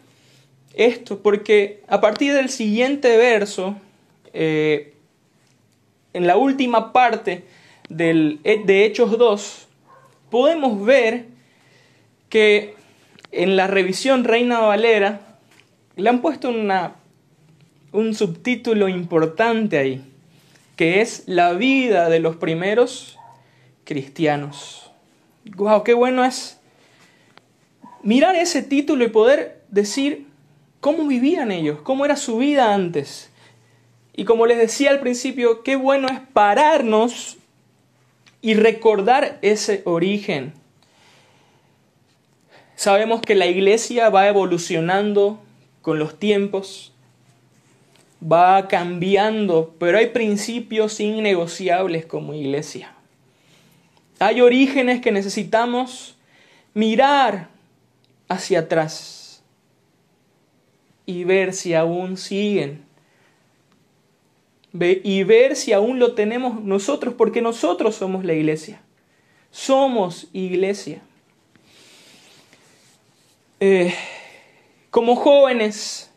esto, 0.75 1.23
porque 1.23 1.81
a 1.87 1.99
partir 1.99 2.33
del 2.33 2.49
siguiente 2.49 3.17
verso, 3.17 3.75
eh, 4.33 4.93
en 6.13 6.27
la 6.27 6.37
última 6.37 6.93
parte 6.93 7.43
del, 7.89 8.39
de 8.43 8.85
Hechos 8.85 9.17
2, 9.17 9.67
podemos 10.29 10.85
ver 10.85 11.25
que 12.29 12.82
en 13.33 13.55
la 13.55 13.67
revisión 13.67 14.23
Reina 14.23 14.59
Valera 14.59 15.21
le 15.95 16.09
han 16.09 16.21
puesto 16.21 16.49
una, 16.49 16.95
un 17.91 18.13
subtítulo 18.13 18.87
importante 18.87 19.77
ahí, 19.77 20.03
que 20.75 21.01
es 21.01 21.23
la 21.25 21.53
vida 21.53 22.09
de 22.09 22.19
los 22.19 22.35
primeros 22.35 23.17
cristianos. 23.83 24.91
¡Wow! 25.55 25.83
¡Qué 25.83 25.93
bueno 25.93 26.23
es 26.23 26.59
mirar 28.03 28.35
ese 28.35 28.61
título 28.61 29.03
y 29.03 29.09
poder 29.09 29.61
decir 29.69 30.27
cómo 30.79 31.07
vivían 31.07 31.51
ellos, 31.51 31.79
cómo 31.81 32.05
era 32.05 32.15
su 32.15 32.37
vida 32.37 32.73
antes. 32.73 33.31
Y 34.15 34.25
como 34.25 34.45
les 34.45 34.59
decía 34.59 34.91
al 34.91 34.99
principio, 34.99 35.63
qué 35.63 35.75
bueno 35.75 36.07
es 36.07 36.19
pararnos 36.33 37.37
y 38.41 38.53
recordar 38.53 39.39
ese 39.41 39.81
origen. 39.85 40.53
Sabemos 42.75 43.21
que 43.21 43.35
la 43.35 43.45
iglesia 43.45 44.09
va 44.09 44.27
evolucionando 44.27 45.39
con 45.81 45.99
los 45.99 46.17
tiempos, 46.17 46.93
va 48.21 48.67
cambiando, 48.67 49.75
pero 49.79 49.97
hay 49.97 50.07
principios 50.07 50.99
innegociables 50.99 52.05
como 52.05 52.33
iglesia. 52.33 52.93
Hay 54.19 54.41
orígenes 54.41 55.01
que 55.01 55.11
necesitamos 55.11 56.15
mirar 56.73 57.49
hacia 58.27 58.59
atrás 58.59 59.43
y 61.05 61.23
ver 61.23 61.53
si 61.53 61.73
aún 61.73 62.17
siguen. 62.17 62.85
Y 64.79 65.23
ver 65.23 65.55
si 65.55 65.71
aún 65.71 65.99
lo 65.99 66.15
tenemos 66.15 66.63
nosotros, 66.63 67.13
porque 67.15 67.41
nosotros 67.41 67.95
somos 67.95 68.25
la 68.25 68.33
iglesia. 68.33 68.81
Somos 69.51 70.29
iglesia. 70.33 71.01
Eh, 73.65 73.95
como 74.89 75.15
jóvenes, 75.15 76.11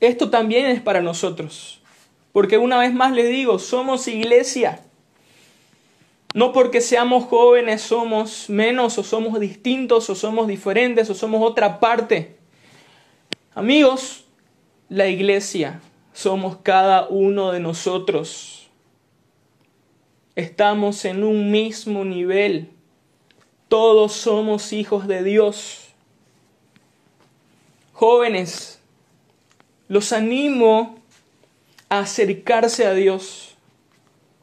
esto 0.00 0.30
también 0.30 0.66
es 0.66 0.80
para 0.80 1.00
nosotros. 1.00 1.80
Porque 2.32 2.58
una 2.58 2.76
vez 2.80 2.92
más 2.92 3.12
les 3.12 3.28
digo, 3.28 3.60
somos 3.60 4.08
iglesia. 4.08 4.80
No 6.34 6.52
porque 6.52 6.80
seamos 6.80 7.26
jóvenes 7.26 7.82
somos 7.82 8.50
menos 8.50 8.98
o 8.98 9.04
somos 9.04 9.38
distintos 9.38 10.10
o 10.10 10.16
somos 10.16 10.48
diferentes 10.48 11.08
o 11.08 11.14
somos 11.14 11.40
otra 11.48 11.78
parte. 11.78 12.36
Amigos, 13.54 14.24
la 14.88 15.06
iglesia 15.06 15.82
somos 16.12 16.56
cada 16.64 17.06
uno 17.06 17.52
de 17.52 17.60
nosotros. 17.60 18.68
Estamos 20.34 21.04
en 21.04 21.22
un 21.22 21.52
mismo 21.52 22.04
nivel. 22.04 22.70
Todos 23.68 24.14
somos 24.14 24.72
hijos 24.72 25.06
de 25.06 25.22
Dios. 25.22 25.81
Jóvenes, 27.92 28.80
los 29.88 30.12
animo 30.12 30.98
a 31.88 32.00
acercarse 32.00 32.86
a 32.86 32.94
Dios 32.94 33.56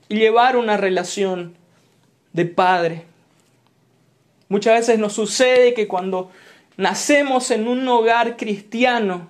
y 0.07 0.17
llevar 0.17 0.55
una 0.55 0.77
relación 0.77 1.55
de 2.33 2.45
padre. 2.45 3.05
Muchas 4.47 4.79
veces 4.79 4.99
nos 4.99 5.13
sucede 5.13 5.73
que 5.73 5.87
cuando 5.87 6.31
nacemos 6.77 7.51
en 7.51 7.67
un 7.67 7.87
hogar 7.87 8.37
cristiano, 8.37 9.27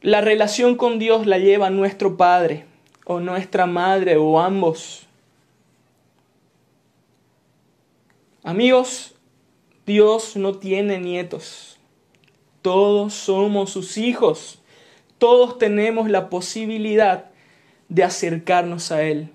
la 0.00 0.20
relación 0.20 0.76
con 0.76 0.98
Dios 0.98 1.26
la 1.26 1.38
lleva 1.38 1.70
nuestro 1.70 2.16
padre 2.16 2.66
o 3.04 3.20
nuestra 3.20 3.66
madre 3.66 4.16
o 4.16 4.40
ambos. 4.40 5.06
Amigos, 8.42 9.11
Dios 9.92 10.36
no 10.36 10.54
tiene 10.54 10.98
nietos. 10.98 11.76
Todos 12.62 13.12
somos 13.12 13.68
sus 13.68 13.98
hijos. 13.98 14.58
Todos 15.18 15.58
tenemos 15.58 16.08
la 16.08 16.30
posibilidad 16.30 17.26
de 17.90 18.02
acercarnos 18.02 18.90
a 18.90 19.02
Él. 19.02 19.28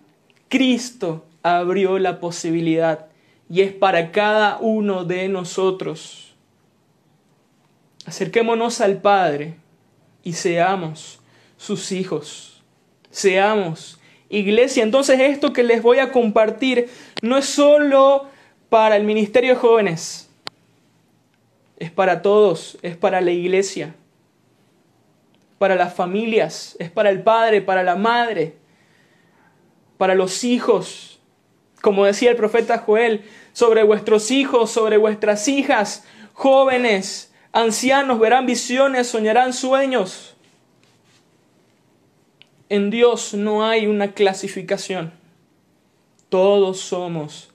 Cristo 0.49 1.25
abrió 1.43 1.99
la 1.99 2.19
posibilidad 2.19 3.05
y 3.47 3.61
es 3.61 3.71
para 3.71 4.11
cada 4.11 4.57
uno 4.57 5.03
de 5.05 5.29
nosotros. 5.29 6.33
Acerquémonos 8.07 8.81
al 8.81 8.99
Padre 8.99 9.57
y 10.23 10.33
seamos 10.33 11.19
sus 11.55 11.91
hijos. 11.91 12.63
Seamos 13.11 13.99
iglesia. 14.27 14.81
Entonces 14.81 15.19
esto 15.19 15.53
que 15.53 15.61
les 15.61 15.83
voy 15.83 15.99
a 15.99 16.11
compartir 16.11 16.89
no 17.21 17.37
es 17.37 17.45
solo 17.45 18.25
para 18.69 18.95
el 18.95 19.03
Ministerio 19.03 19.51
de 19.51 19.59
Jóvenes, 19.59 20.26
es 21.77 21.91
para 21.91 22.21
todos, 22.21 22.77
es 22.81 22.97
para 22.97 23.21
la 23.21 23.31
iglesia, 23.31 23.95
para 25.59 25.75
las 25.75 25.93
familias, 25.93 26.75
es 26.79 26.89
para 26.89 27.09
el 27.09 27.21
Padre, 27.21 27.61
para 27.61 27.83
la 27.83 27.95
Madre, 27.95 28.55
para 29.97 30.15
los 30.15 30.43
hijos. 30.43 31.19
Como 31.81 32.05
decía 32.05 32.31
el 32.31 32.37
profeta 32.37 32.79
Joel, 32.79 33.23
sobre 33.53 33.83
vuestros 33.83 34.31
hijos, 34.31 34.71
sobre 34.71 34.97
vuestras 34.97 35.47
hijas, 35.47 36.03
jóvenes, 36.33 37.33
ancianos, 37.51 38.19
verán 38.19 38.45
visiones, 38.45 39.07
soñarán 39.07 39.53
sueños. 39.53 40.35
En 42.69 42.89
Dios 42.89 43.33
no 43.33 43.65
hay 43.65 43.87
una 43.87 44.13
clasificación. 44.13 45.13
Todos 46.29 46.79
somos 46.79 47.51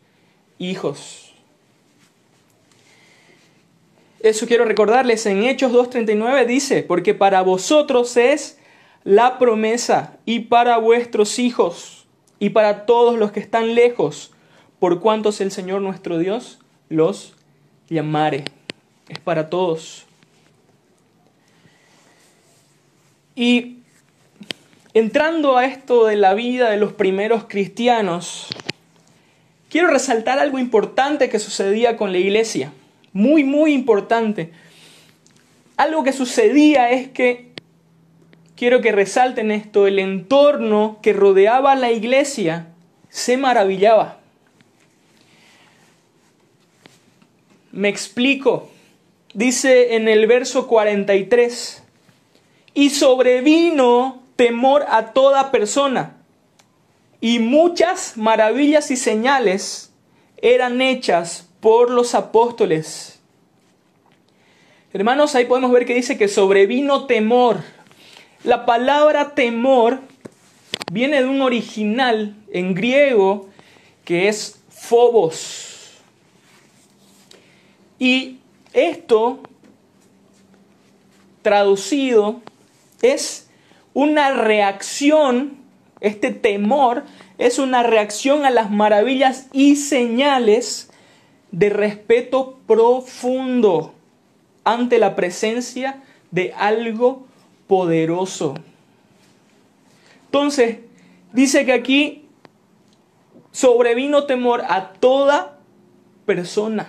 hijos. 0.58 1.31
Eso 4.22 4.46
quiero 4.46 4.64
recordarles. 4.64 5.26
En 5.26 5.42
Hechos 5.42 5.72
2.39 5.72 6.46
dice, 6.46 6.84
porque 6.84 7.12
para 7.12 7.42
vosotros 7.42 8.16
es 8.16 8.56
la 9.02 9.38
promesa 9.38 10.16
y 10.24 10.40
para 10.40 10.78
vuestros 10.78 11.40
hijos 11.40 12.06
y 12.38 12.50
para 12.50 12.86
todos 12.86 13.18
los 13.18 13.32
que 13.32 13.40
están 13.40 13.74
lejos, 13.74 14.32
por 14.78 15.00
cuantos 15.00 15.40
el 15.40 15.50
Señor 15.50 15.82
nuestro 15.82 16.18
Dios 16.18 16.60
los 16.88 17.34
llamare. 17.88 18.44
Es 19.08 19.18
para 19.18 19.50
todos. 19.50 20.06
Y 23.34 23.78
entrando 24.94 25.56
a 25.56 25.66
esto 25.66 26.06
de 26.06 26.16
la 26.16 26.34
vida 26.34 26.70
de 26.70 26.76
los 26.76 26.92
primeros 26.92 27.44
cristianos, 27.48 28.46
quiero 29.68 29.88
resaltar 29.88 30.38
algo 30.38 30.60
importante 30.60 31.28
que 31.28 31.40
sucedía 31.40 31.96
con 31.96 32.12
la 32.12 32.18
iglesia. 32.18 32.72
Muy, 33.12 33.44
muy 33.44 33.72
importante. 33.72 34.52
Algo 35.76 36.02
que 36.02 36.12
sucedía 36.12 36.90
es 36.90 37.08
que 37.08 37.52
quiero 38.56 38.80
que 38.80 38.92
resalten 38.92 39.50
esto, 39.50 39.86
el 39.86 39.98
entorno 39.98 40.98
que 41.02 41.12
rodeaba 41.12 41.74
la 41.74 41.90
iglesia 41.90 42.68
se 43.08 43.36
maravillaba. 43.36 44.20
Me 47.72 47.88
explico. 47.88 48.70
Dice 49.34 49.96
en 49.96 50.08
el 50.08 50.26
verso 50.26 50.66
43, 50.68 51.82
y 52.74 52.90
sobrevino 52.90 54.22
temor 54.36 54.84
a 54.88 55.12
toda 55.12 55.50
persona, 55.50 56.16
y 57.20 57.38
muchas 57.38 58.16
maravillas 58.16 58.90
y 58.90 58.96
señales 58.96 59.92
eran 60.36 60.82
hechas 60.82 61.48
por 61.62 61.92
los 61.92 62.16
apóstoles. 62.16 63.20
Hermanos, 64.92 65.36
ahí 65.36 65.44
podemos 65.44 65.70
ver 65.70 65.86
que 65.86 65.94
dice 65.94 66.18
que 66.18 66.26
sobrevino 66.26 67.06
temor. 67.06 67.60
La 68.42 68.66
palabra 68.66 69.36
temor 69.36 70.00
viene 70.90 71.22
de 71.22 71.28
un 71.28 71.40
original 71.40 72.34
en 72.52 72.74
griego 72.74 73.48
que 74.04 74.26
es 74.26 74.60
phobos. 74.70 75.92
Y 78.00 78.40
esto, 78.72 79.38
traducido, 81.42 82.40
es 83.02 83.48
una 83.94 84.32
reacción, 84.32 85.58
este 86.00 86.32
temor 86.32 87.04
es 87.38 87.60
una 87.60 87.84
reacción 87.84 88.44
a 88.44 88.50
las 88.50 88.68
maravillas 88.72 89.46
y 89.52 89.76
señales 89.76 90.88
de 91.52 91.68
respeto 91.70 92.58
profundo 92.66 93.94
ante 94.64 94.98
la 94.98 95.14
presencia 95.14 96.02
de 96.30 96.52
algo 96.54 97.26
poderoso. 97.68 98.54
Entonces, 100.26 100.78
dice 101.32 101.64
que 101.64 101.72
aquí 101.72 102.26
sobrevino 103.52 104.24
temor 104.24 104.62
a 104.68 104.94
toda 104.94 105.58
persona. 106.26 106.88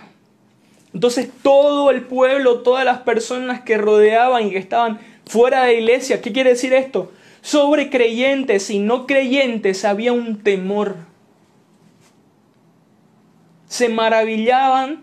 Entonces 0.93 1.29
todo 1.41 1.89
el 1.91 2.03
pueblo, 2.03 2.59
todas 2.59 2.85
las 2.85 2.99
personas 2.99 3.61
que 3.61 3.77
rodeaban 3.77 4.47
y 4.47 4.51
que 4.51 4.57
estaban 4.57 4.99
fuera 5.25 5.65
de 5.65 5.73
la 5.73 5.79
iglesia, 5.79 6.21
¿qué 6.21 6.31
quiere 6.31 6.51
decir 6.51 6.73
esto? 6.73 7.11
Sobre 7.41 7.89
creyentes 7.89 8.69
y 8.69 8.79
no 8.79 9.05
creyentes 9.07 9.83
había 9.85 10.13
un 10.13 10.41
temor. 10.41 10.95
Se 13.73 13.89
maravillaban 13.89 15.01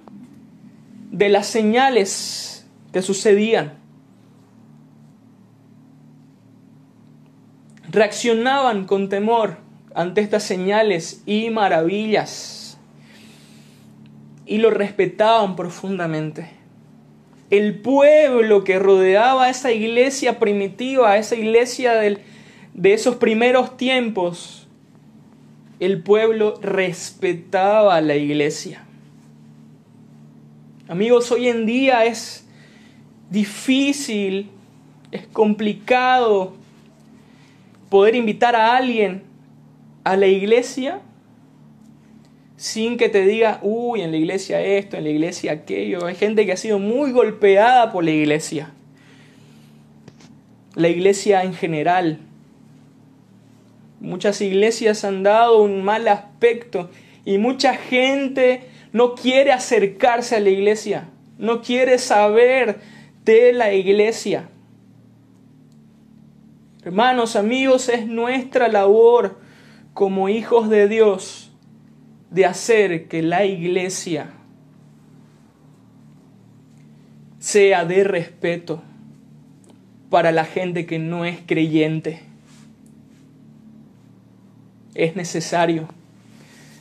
de 1.10 1.28
las 1.28 1.48
señales 1.48 2.68
que 2.92 3.02
sucedían. 3.02 3.72
Reaccionaban 7.88 8.84
con 8.84 9.08
temor 9.08 9.56
ante 9.92 10.20
estas 10.20 10.44
señales 10.44 11.24
y 11.26 11.50
maravillas 11.50 12.78
y 14.46 14.58
lo 14.58 14.70
respetaban 14.70 15.56
profundamente. 15.56 16.50
El 17.50 17.80
pueblo 17.80 18.62
que 18.62 18.78
rodeaba 18.78 19.46
a 19.46 19.50
esa 19.50 19.72
iglesia 19.72 20.38
primitiva, 20.38 21.10
a 21.10 21.18
esa 21.18 21.34
iglesia 21.34 21.94
de 21.94 22.92
esos 22.92 23.16
primeros 23.16 23.76
tiempos, 23.76 24.59
el 25.80 26.02
pueblo 26.02 26.60
respetaba 26.60 27.96
a 27.96 28.00
la 28.02 28.14
iglesia. 28.14 28.84
Amigos, 30.88 31.32
hoy 31.32 31.48
en 31.48 31.66
día 31.66 32.04
es 32.04 32.46
difícil, 33.30 34.50
es 35.10 35.26
complicado 35.26 36.54
poder 37.88 38.14
invitar 38.14 38.54
a 38.54 38.76
alguien 38.76 39.22
a 40.04 40.16
la 40.16 40.26
iglesia 40.26 41.00
sin 42.56 42.98
que 42.98 43.08
te 43.08 43.24
diga, 43.24 43.58
uy, 43.62 44.02
en 44.02 44.10
la 44.10 44.18
iglesia 44.18 44.60
esto, 44.60 44.98
en 44.98 45.04
la 45.04 45.10
iglesia 45.10 45.52
aquello. 45.52 46.04
Hay 46.04 46.14
gente 46.14 46.44
que 46.44 46.52
ha 46.52 46.58
sido 46.58 46.78
muy 46.78 47.10
golpeada 47.10 47.90
por 47.90 48.04
la 48.04 48.10
iglesia. 48.10 48.70
La 50.74 50.88
iglesia 50.88 51.42
en 51.42 51.54
general. 51.54 52.18
Muchas 54.00 54.40
iglesias 54.40 55.04
han 55.04 55.22
dado 55.22 55.62
un 55.62 55.84
mal 55.84 56.08
aspecto 56.08 56.90
y 57.24 57.38
mucha 57.38 57.74
gente 57.74 58.68
no 58.92 59.14
quiere 59.14 59.52
acercarse 59.52 60.36
a 60.36 60.40
la 60.40 60.48
iglesia, 60.48 61.10
no 61.38 61.60
quiere 61.60 61.98
saber 61.98 62.80
de 63.24 63.52
la 63.52 63.72
iglesia. 63.74 64.48
Hermanos, 66.82 67.36
amigos, 67.36 67.90
es 67.90 68.06
nuestra 68.06 68.68
labor 68.68 69.38
como 69.92 70.30
hijos 70.30 70.70
de 70.70 70.88
Dios 70.88 71.52
de 72.30 72.46
hacer 72.46 73.06
que 73.06 73.22
la 73.22 73.44
iglesia 73.44 74.30
sea 77.38 77.84
de 77.84 78.04
respeto 78.04 78.82
para 80.08 80.32
la 80.32 80.44
gente 80.44 80.86
que 80.86 80.98
no 80.98 81.24
es 81.24 81.40
creyente. 81.44 82.29
Es 85.00 85.16
necesario. 85.16 85.88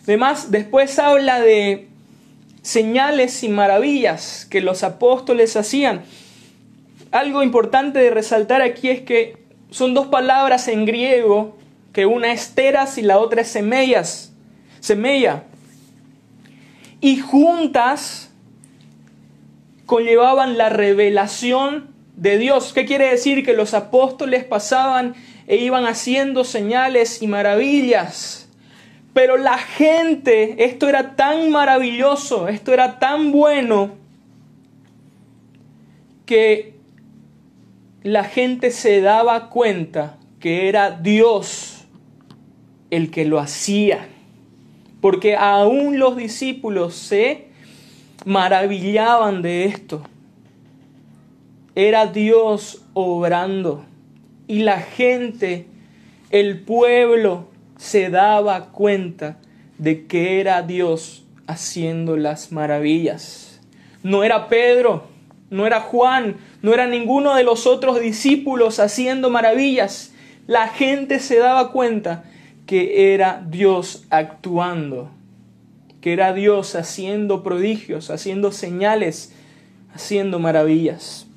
Además, 0.04 0.52
después 0.52 1.00
habla 1.00 1.40
de 1.40 1.88
señales 2.62 3.44
y 3.44 3.48
maravillas 3.48 4.46
que 4.50 4.60
los 4.60 4.84
apóstoles 4.84 5.56
hacían. 5.56 6.02
Algo 7.12 7.44
importante 7.44 8.00
de 8.00 8.10
resaltar 8.10 8.62
aquí 8.62 8.90
es 8.90 9.00
que 9.00 9.38
son 9.72 9.94
dos 9.94 10.08
palabras 10.08 10.68
en 10.68 10.86
griego, 10.86 11.58
que 11.94 12.06
una 12.06 12.34
es 12.34 12.56
teras 12.56 12.98
y 12.98 13.04
la 13.04 13.20
otra 13.20 13.42
es 13.42 13.48
semella. 13.48 15.44
Y 17.00 17.20
juntas 17.20 18.32
conllevaban 19.86 20.58
la 20.58 20.68
revelación 20.68 21.88
de 22.18 22.38
Dios. 22.38 22.74
¿Qué 22.74 22.86
quiere 22.86 23.10
decir? 23.10 23.46
Que 23.46 23.54
los 23.54 23.74
apóstoles 23.74 24.44
pasaban 24.44 25.16
e 25.50 25.56
iban 25.58 25.88
haciendo 25.88 26.44
señales 26.44 27.24
y 27.24 27.28
maravillas. 27.28 28.48
Pero 29.14 29.36
la 29.36 29.58
gente, 29.58 30.64
esto 30.64 30.88
era 30.88 31.16
tan 31.16 31.50
maravilloso, 31.50 32.48
esto 32.48 32.72
era 32.72 33.00
tan 33.00 33.32
bueno, 33.32 33.96
que 36.28 36.76
la 38.04 38.24
gente 38.26 38.70
se 38.70 39.02
daba 39.02 39.50
cuenta 39.50 40.20
que 40.40 40.70
era 40.70 40.92
Dios 40.92 41.84
el 42.92 43.10
que 43.10 43.26
lo 43.26 43.40
hacía. 43.40 44.08
Porque 45.02 45.36
aún 45.36 45.98
los 45.98 46.16
discípulos 46.16 46.94
se 46.94 47.48
maravillaban 48.24 49.42
de 49.42 49.66
esto. 49.66 50.04
Era 51.74 52.06
Dios 52.06 52.84
obrando. 52.94 53.89
Y 54.50 54.64
la 54.64 54.80
gente, 54.82 55.68
el 56.32 56.62
pueblo, 56.62 57.50
se 57.78 58.10
daba 58.10 58.72
cuenta 58.72 59.38
de 59.78 60.08
que 60.08 60.42
era 60.42 60.64
Dios 60.64 61.24
haciendo 61.46 62.18
las 62.18 62.52
maravillas. 62.52 63.62
No 64.02 64.24
era 64.24 64.50
Pedro, 64.50 65.04
no 65.52 65.68
era 65.68 65.82
Juan, 65.82 66.38
no 66.64 66.74
era 66.74 66.88
ninguno 66.88 67.36
de 67.36 67.44
los 67.44 67.68
otros 67.68 68.02
discípulos 68.02 68.80
haciendo 68.80 69.30
maravillas. 69.30 70.14
La 70.48 70.68
gente 70.68 71.20
se 71.20 71.38
daba 71.38 71.72
cuenta 71.72 72.24
que 72.66 73.14
era 73.14 73.46
Dios 73.48 74.08
actuando, 74.10 75.12
que 76.02 76.12
era 76.12 76.34
Dios 76.34 76.74
haciendo 76.74 77.44
prodigios, 77.44 78.10
haciendo 78.10 78.52
señales, 78.52 79.32
haciendo 79.94 80.40
maravillas. 80.40 81.28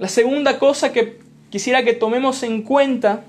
La 0.00 0.08
segunda 0.08 0.58
cosa 0.58 0.94
que 0.94 1.18
quisiera 1.50 1.84
que 1.84 1.92
tomemos 1.92 2.42
en 2.42 2.62
cuenta 2.62 3.22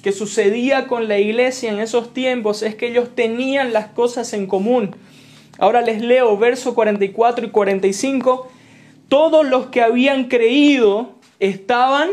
que 0.00 0.12
sucedía 0.12 0.86
con 0.86 1.08
la 1.08 1.18
iglesia 1.18 1.72
en 1.72 1.80
esos 1.80 2.14
tiempos 2.14 2.62
es 2.62 2.76
que 2.76 2.86
ellos 2.86 3.16
tenían 3.16 3.72
las 3.72 3.88
cosas 3.88 4.32
en 4.32 4.46
común. 4.46 4.94
Ahora 5.58 5.82
les 5.82 6.00
leo 6.00 6.38
versos 6.38 6.74
44 6.74 7.46
y 7.46 7.50
45. 7.50 8.48
Todos 9.08 9.44
los 9.44 9.66
que 9.66 9.82
habían 9.82 10.28
creído 10.28 11.16
estaban 11.40 12.10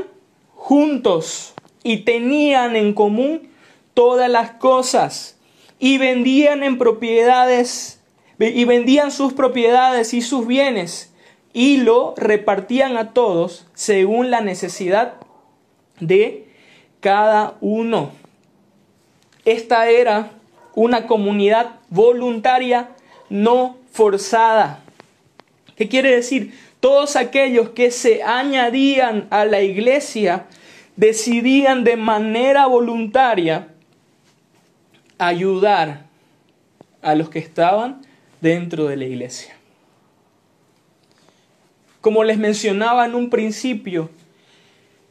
juntos 0.56 1.54
y 1.84 1.98
tenían 1.98 2.76
en 2.76 2.96
común 2.96 3.50
todas 3.94 4.32
las 4.32 4.50
cosas 4.50 5.38
y 5.78 6.00
vendían 6.00 6.64
en 6.64 6.80
propiedades 6.80 8.02
y 8.40 8.66
vendían 8.66 9.12
sus 9.12 9.34
propiedades 9.34 10.16
y 10.16 10.24
sus 10.24 10.48
bienes 10.48 11.09
y 11.54 11.78
lo 11.78 12.14
repartían 12.16 12.98
a 12.98 13.14
todos 13.14 13.68
según 13.74 14.32
la 14.32 14.42
necesidad 14.42 15.16
de 16.00 16.48
cada 17.00 17.56
uno. 17.62 18.12
Esta 19.46 19.90
era 19.90 20.32
una 20.76 21.08
comunidad 21.08 21.80
voluntaria 21.90 22.90
no 23.30 23.78
forzada. 23.92 24.84
¿Qué 25.76 25.88
quiere 25.88 26.16
decir? 26.16 26.54
Todos 26.80 27.16
aquellos 27.16 27.70
que 27.70 27.92
se 27.92 28.24
añadían 28.24 29.28
a 29.32 29.46
la 29.46 29.62
iglesia 29.62 30.46
decidían 30.96 31.84
de 31.84 31.98
manera 31.98 32.68
voluntaria 32.68 33.70
ayudar 35.18 36.06
a 37.02 37.16
los 37.16 37.30
que 37.30 37.40
estaban 37.40 38.02
dentro 38.42 38.86
de 38.88 38.98
la 38.98 39.06
iglesia. 39.06 39.59
Como 42.02 42.24
les 42.24 42.38
mencionaba 42.38 43.06
en 43.06 43.16
un 43.16 43.30
principio, 43.30 44.10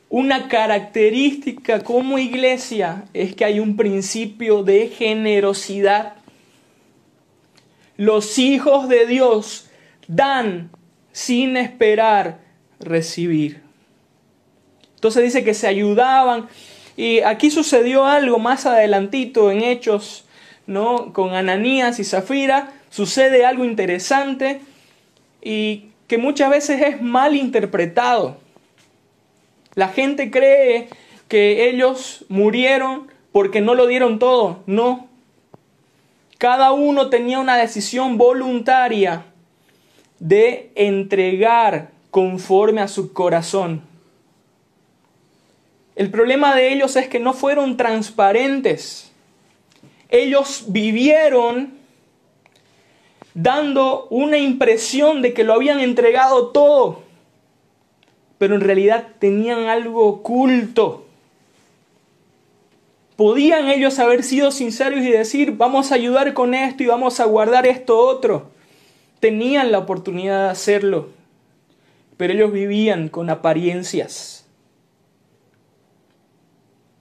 una 0.09 0.49
característica 0.49 1.85
como 1.85 2.19
iglesia 2.19 3.05
es 3.13 3.35
que 3.35 3.45
hay 3.45 3.61
un 3.61 3.77
principio 3.77 4.63
de 4.63 4.89
generosidad. 4.89 6.15
Los 7.99 8.39
hijos 8.39 8.89
de 8.89 9.07
Dios 9.07 9.69
dan 10.07 10.71
sin 11.13 11.57
esperar 11.59 12.39
recibir. 12.81 13.61
Entonces 14.95 15.23
dice 15.23 15.45
que 15.45 15.55
se 15.55 15.67
ayudaban. 15.67 16.49
Y 16.97 17.21
aquí 17.21 17.51
sucedió 17.51 18.07
algo 18.07 18.39
más 18.39 18.67
adelantito 18.67 19.51
en 19.51 19.63
Hechos, 19.63 20.25
¿no? 20.67 21.13
Con 21.13 21.35
Ananías 21.35 22.01
y 22.01 22.05
Zafira. 22.05 22.73
Sucede 22.91 23.45
algo 23.45 23.65
interesante 23.65 24.61
y 25.43 25.89
que 26.09 26.19
muchas 26.19 26.51
veces 26.51 26.83
es 26.83 27.01
mal 27.01 27.37
interpretado. 27.37 28.39
La 29.75 29.89
gente 29.89 30.31
cree 30.31 30.89
que 31.29 31.69
ellos 31.69 32.25
murieron 32.29 33.09
porque 33.31 33.61
no 33.61 33.75
lo 33.75 33.87
dieron 33.87 34.19
todo. 34.19 34.65
No. 34.67 35.07
Cada 36.39 36.73
uno 36.73 37.11
tenía 37.11 37.39
una 37.39 37.57
decisión 37.57 38.19
voluntaria 38.19 39.27
de 40.19 40.73
entregar 40.75 41.91
conforme 42.11 42.81
a 42.81 42.89
su 42.89 43.13
corazón. 43.13 43.83
El 45.95 46.11
problema 46.11 46.55
de 46.55 46.73
ellos 46.73 46.97
es 46.97 47.09
que 47.09 47.19
no 47.19 47.35
fueron 47.35 47.77
transparentes. 47.77 49.13
Ellos 50.09 50.65
vivieron 50.69 51.78
dando 53.43 54.07
una 54.11 54.39
impresión 54.39 55.23
de 55.23 55.33
que 55.35 55.45
lo 55.45 55.55
habían 55.55 55.81
entregado 55.81 56.49
todo 56.49 57.09
pero 58.39 58.55
en 58.55 58.61
realidad 58.61 59.09
tenían 59.19 59.67
algo 59.67 60.07
oculto. 60.07 61.05
¿Podían 63.17 63.69
ellos 63.69 63.99
haber 63.99 64.23
sido 64.23 64.53
sinceros 64.53 65.01
y 65.01 65.11
decir, 65.11 65.57
vamos 65.57 65.91
a 65.91 65.97
ayudar 65.97 66.35
con 66.35 66.55
esto 66.55 66.85
y 66.85 66.87
vamos 66.87 67.19
a 67.19 67.25
guardar 67.25 67.67
esto 67.67 67.99
otro? 67.99 68.51
Tenían 69.19 69.73
la 69.73 69.79
oportunidad 69.79 70.45
de 70.45 70.51
hacerlo, 70.51 71.09
pero 72.17 72.33
ellos 72.33 72.53
vivían 72.53 73.09
con 73.09 73.29
apariencias. 73.29 74.47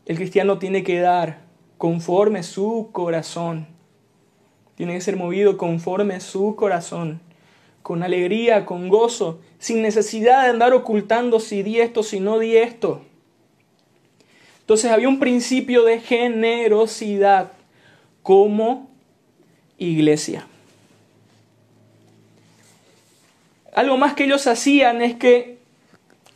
El 0.08 0.16
cristiano 0.16 0.58
tiene 0.58 0.84
que 0.84 1.00
dar 1.00 1.42
conforme 1.78 2.42
su 2.42 2.90
corazón. 2.92 3.68
Tiene 4.78 4.94
que 4.94 5.02
ser 5.02 5.18
movido 5.18 5.58
conforme 5.58 6.20
su 6.20 6.56
corazón, 6.56 7.20
con 7.82 8.04
alegría, 8.04 8.66
con 8.66 8.90
gozo, 8.90 9.42
sin 9.58 9.82
necesidad 9.82 10.44
de 10.44 10.50
andar 10.50 10.74
ocultando 10.74 11.40
si 11.40 11.64
di 11.64 11.80
esto, 11.80 12.04
si 12.04 12.20
no 12.20 12.38
di 12.38 12.56
esto. 12.56 13.02
Entonces 14.60 14.92
había 14.92 15.10
un 15.10 15.18
principio 15.18 15.84
de 15.84 16.00
generosidad 16.00 17.54
como 18.22 18.92
iglesia. 19.80 20.46
Algo 23.74 23.98
más 23.98 24.14
que 24.14 24.26
ellos 24.26 24.46
hacían 24.46 25.02
es 25.02 25.16
que 25.16 25.58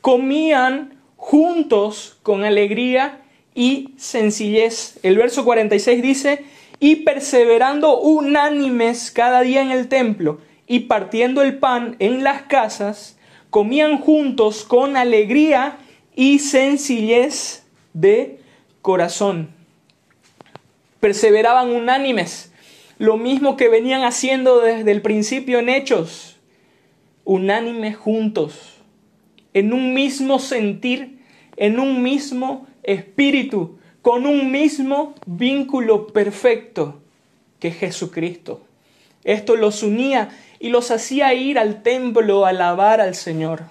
comían 0.01 0.99
juntos 1.15 2.17
con 2.23 2.43
alegría 2.43 3.21
y 3.53 3.93
sencillez. 3.97 4.97
El 5.03 5.17
verso 5.17 5.45
46 5.45 6.01
dice, 6.01 6.45
y 6.83 6.97
perseverando 6.97 8.01
unánimes 8.01 9.11
cada 9.11 9.41
día 9.41 9.61
en 9.61 9.69
el 9.69 9.87
templo 9.87 10.41
y 10.65 10.81
partiendo 10.81 11.43
el 11.43 11.59
pan 11.59 11.95
en 11.99 12.23
las 12.23 12.41
casas, 12.41 13.19
comían 13.51 13.99
juntos 13.99 14.63
con 14.63 14.97
alegría 14.97 15.77
y 16.15 16.39
sencillez 16.39 17.67
de 17.93 18.39
corazón. 18.81 19.49
Perseveraban 20.99 21.69
unánimes, 21.69 22.51
lo 22.97 23.15
mismo 23.15 23.57
que 23.57 23.69
venían 23.69 24.03
haciendo 24.03 24.59
desde 24.59 24.91
el 24.91 25.03
principio 25.03 25.59
en 25.59 25.69
hechos, 25.69 26.39
unánimes 27.25 27.95
juntos, 27.95 28.81
en 29.53 29.71
un 29.71 29.93
mismo 29.93 30.39
sentir, 30.39 31.19
en 31.57 31.79
un 31.79 32.01
mismo 32.01 32.65
espíritu, 32.81 33.77
con 34.01 34.25
un 34.25 34.51
mismo 34.51 35.15
vínculo 35.25 36.07
perfecto 36.07 37.01
que 37.59 37.71
Jesucristo. 37.71 38.61
Esto 39.23 39.55
los 39.55 39.83
unía 39.83 40.29
y 40.59 40.69
los 40.69 40.91
hacía 40.91 41.33
ir 41.33 41.59
al 41.59 41.83
templo 41.83 42.45
a 42.45 42.49
alabar 42.49 43.01
al 43.01 43.15
Señor. 43.15 43.63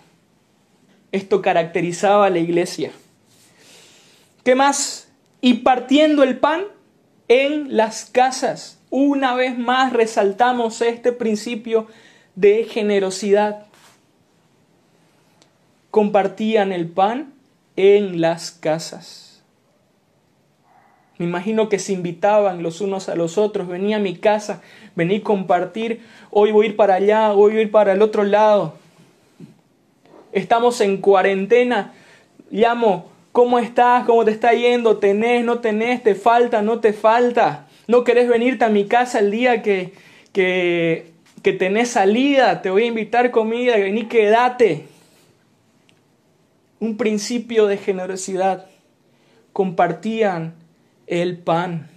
Esto 1.12 1.42
caracterizaba 1.42 2.26
a 2.26 2.30
la 2.30 2.38
iglesia. 2.38 2.92
¿Qué 4.44 4.54
más? 4.54 5.08
Y 5.40 5.54
partiendo 5.54 6.22
el 6.22 6.38
pan 6.38 6.64
en 7.28 7.76
las 7.76 8.04
casas. 8.04 8.78
Una 8.90 9.34
vez 9.34 9.58
más 9.58 9.92
resaltamos 9.92 10.80
este 10.80 11.12
principio 11.12 11.88
de 12.36 12.64
generosidad. 12.64 13.66
Compartían 15.90 16.72
el 16.72 16.88
pan 16.88 17.32
en 17.76 18.20
las 18.20 18.52
casas. 18.52 19.29
Me 21.20 21.26
imagino 21.26 21.68
que 21.68 21.78
se 21.78 21.92
invitaban 21.92 22.62
los 22.62 22.80
unos 22.80 23.10
a 23.10 23.14
los 23.14 23.36
otros, 23.36 23.68
venía 23.68 23.96
a 23.96 24.00
mi 24.00 24.16
casa, 24.16 24.62
vení 24.96 25.20
compartir, 25.20 26.00
hoy 26.30 26.50
voy 26.50 26.64
a 26.64 26.68
ir 26.70 26.76
para 26.76 26.94
allá, 26.94 27.34
hoy 27.34 27.52
voy 27.52 27.58
a 27.58 27.62
ir 27.64 27.70
para 27.70 27.92
el 27.92 28.00
otro 28.00 28.24
lado. 28.24 28.72
Estamos 30.32 30.80
en 30.80 30.96
cuarentena, 30.96 31.92
llamo, 32.50 33.10
¿cómo 33.32 33.58
estás? 33.58 34.06
¿Cómo 34.06 34.24
te 34.24 34.30
está 34.30 34.54
yendo? 34.54 34.96
¿Tenés? 34.96 35.44
¿No 35.44 35.58
tenés? 35.58 36.02
¿Te 36.02 36.14
falta? 36.14 36.62
¿No 36.62 36.80
te 36.80 36.94
falta? 36.94 37.68
¿No 37.86 38.02
querés 38.02 38.26
venirte 38.26 38.64
a 38.64 38.70
mi 38.70 38.86
casa 38.86 39.18
el 39.18 39.30
día 39.30 39.60
que, 39.60 39.92
que, 40.32 41.12
que 41.42 41.52
tenés 41.52 41.90
salida? 41.90 42.62
Te 42.62 42.70
voy 42.70 42.84
a 42.84 42.86
invitar 42.86 43.30
comida, 43.30 43.76
vení, 43.76 44.06
quédate 44.06 44.86
un 46.78 46.96
principio 46.96 47.66
de 47.66 47.76
generosidad. 47.76 48.68
Compartían 49.52 50.59
el 51.10 51.38
pan. 51.38 51.90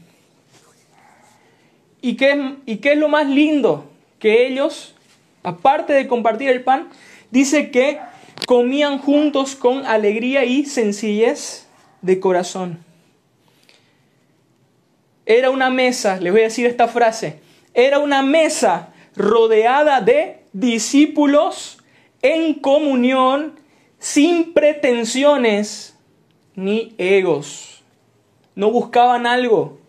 ¿Y 2.01 2.15
qué, 2.15 2.55
¿Y 2.65 2.77
qué 2.77 2.93
es 2.93 2.97
lo 2.97 3.07
más 3.07 3.27
lindo? 3.27 3.89
Que 4.19 4.47
ellos, 4.47 4.95
aparte 5.43 5.93
de 5.93 6.07
compartir 6.07 6.49
el 6.49 6.63
pan, 6.63 6.89
dice 7.31 7.71
que 7.71 7.99
comían 8.47 8.97
juntos 8.97 9.55
con 9.55 9.85
alegría 9.85 10.43
y 10.43 10.65
sencillez 10.65 11.67
de 12.01 12.19
corazón. 12.19 12.83
Era 15.25 15.51
una 15.51 15.69
mesa, 15.69 16.19
les 16.19 16.33
voy 16.33 16.41
a 16.41 16.45
decir 16.45 16.65
esta 16.65 16.87
frase, 16.87 17.39
era 17.73 17.99
una 17.99 18.21
mesa 18.23 18.93
rodeada 19.15 20.01
de 20.01 20.39
discípulos 20.51 21.77
en 22.21 22.55
comunión 22.55 23.59
sin 23.99 24.53
pretensiones 24.53 25.95
ni 26.55 26.93
egos. 26.97 27.72
No 28.55 28.71
buscaban 28.71 29.25
algo 29.25 29.79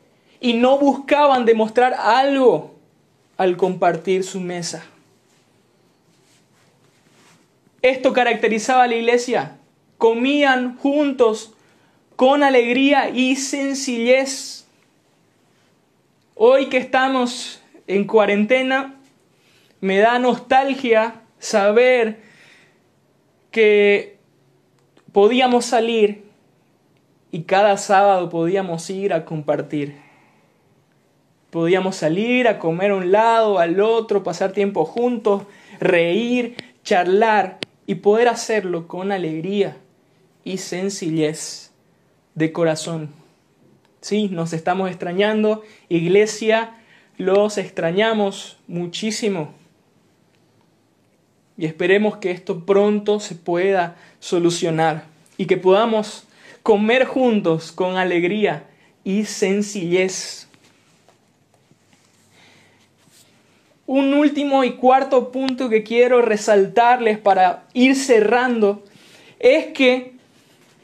y 0.41 0.55
no 0.55 0.79
buscaban 0.79 1.45
demostrar 1.45 1.95
algo 1.95 2.75
al 3.37 3.57
compartir 3.57 4.25
su 4.25 4.41
mesa. 4.41 4.85
Esto 7.83 8.13
caracterizaba 8.13 8.85
a 8.85 8.87
la 8.87 8.95
iglesia. 8.95 9.59
Comían 9.99 10.77
juntos 10.79 11.53
con 12.17 12.43
alegría 12.43 13.11
y 13.11 13.37
sencillez. 13.37 14.65
Hoy 16.35 16.69
que 16.69 16.79
estamos 16.79 17.61
en 17.87 18.07
cuarentena, 18.07 18.97
me 19.81 19.99
da 19.99 20.19
nostalgia 20.19 21.21
saber 21.39 22.23
que 23.51 24.17
podíamos 25.13 25.67
salir 25.67 26.24
y 27.35 27.43
cada 27.43 27.77
sábado 27.79 28.31
podíamos 28.31 28.89
ir 28.91 29.13
a 29.13 29.25
compartir. 29.25 29.97
Podíamos 31.51 31.97
salir 31.97 32.47
a 32.47 32.61
comer 32.61 32.93
a 32.93 32.95
un 32.95 33.11
lado, 33.11 33.59
al 33.59 33.81
otro, 33.81 34.23
pasar 34.23 34.53
tiempo 34.53 34.85
juntos, 34.85 35.43
reír, 35.81 36.55
charlar 36.85 37.59
y 37.87 37.97
poder 37.97 38.29
hacerlo 38.29 38.87
con 38.87 39.11
alegría 39.11 39.77
y 40.45 40.59
sencillez 40.59 41.73
de 42.37 42.53
corazón. 42.53 43.11
Sí, 44.01 44.29
nos 44.29 44.53
estamos 44.53 44.89
extrañando, 44.89 45.65
iglesia, 45.89 46.77
los 47.17 47.59
extrañamos 47.59 48.59
muchísimo 48.69 49.53
y 51.59 51.67
esperemos 51.67 52.19
que 52.19 52.31
esto 52.31 52.65
pronto 52.65 53.19
se 53.19 53.35
pueda 53.35 53.97
solucionar 54.21 55.07
y 55.37 55.47
que 55.47 55.57
podamos 55.57 56.29
comer 56.65 57.05
juntos 57.05 57.71
con 57.71 57.97
alegría 57.97 58.65
y 59.05 59.27
sencillez. 59.27 60.49
Un 63.87 64.15
último 64.15 64.65
y 64.65 64.73
cuarto 64.73 65.31
punto 65.31 65.69
que 65.69 65.85
quiero 65.85 66.23
resaltarles 66.23 67.19
para 67.19 67.69
ir 67.73 67.95
cerrando 67.95 68.83
es 69.39 69.67
que 69.67 70.15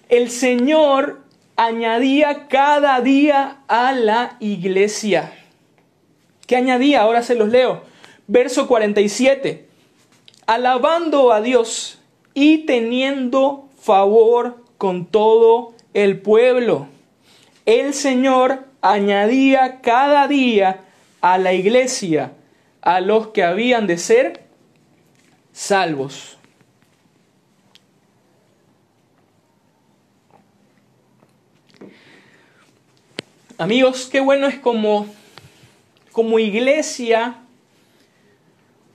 el 0.08 0.30
Señor 0.30 1.22
añadía 1.56 2.46
cada 2.46 3.00
día 3.00 3.62
a 3.66 3.92
la 3.92 4.36
iglesia. 4.38 5.32
¿Qué 6.46 6.54
añadía? 6.54 7.00
Ahora 7.00 7.24
se 7.24 7.34
los 7.34 7.48
leo. 7.48 7.82
Verso 8.28 8.68
47 8.68 9.70
alabando 10.50 11.32
a 11.32 11.40
Dios 11.40 12.00
y 12.34 12.66
teniendo 12.66 13.68
favor 13.80 14.59
con 14.80 15.04
todo 15.04 15.74
el 15.92 16.22
pueblo. 16.22 16.88
El 17.66 17.92
Señor 17.92 18.64
añadía 18.80 19.82
cada 19.82 20.26
día 20.26 20.80
a 21.20 21.36
la 21.36 21.52
iglesia 21.52 22.32
a 22.80 23.02
los 23.02 23.28
que 23.28 23.44
habían 23.44 23.86
de 23.86 23.98
ser 23.98 24.42
salvos. 25.52 26.38
Amigos, 33.58 34.08
qué 34.10 34.20
bueno 34.20 34.46
es 34.46 34.58
como, 34.58 35.06
como 36.10 36.38
iglesia 36.38 37.34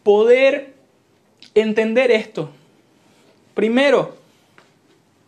poder 0.01 0.73
entender 1.53 2.09
esto. 2.09 2.49
Primero, 3.53 4.24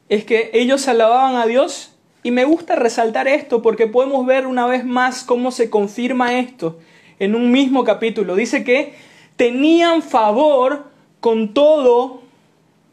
es 0.09 0.23
que 0.23 0.51
ellos 0.53 0.87
alababan 0.87 1.35
a 1.35 1.45
Dios 1.45 1.93
y 2.23 2.31
me 2.31 2.45
gusta 2.45 2.75
resaltar 2.75 3.27
esto 3.27 3.61
porque 3.61 3.87
podemos 3.87 4.25
ver 4.25 4.47
una 4.47 4.65
vez 4.65 4.85
más 4.85 5.23
cómo 5.23 5.51
se 5.51 5.69
confirma 5.69 6.39
esto 6.39 6.79
en 7.19 7.35
un 7.35 7.51
mismo 7.51 7.83
capítulo. 7.83 8.35
Dice 8.35 8.63
que 8.63 8.93
tenían 9.35 10.01
favor 10.01 10.91
con 11.19 11.53
todo 11.53 12.21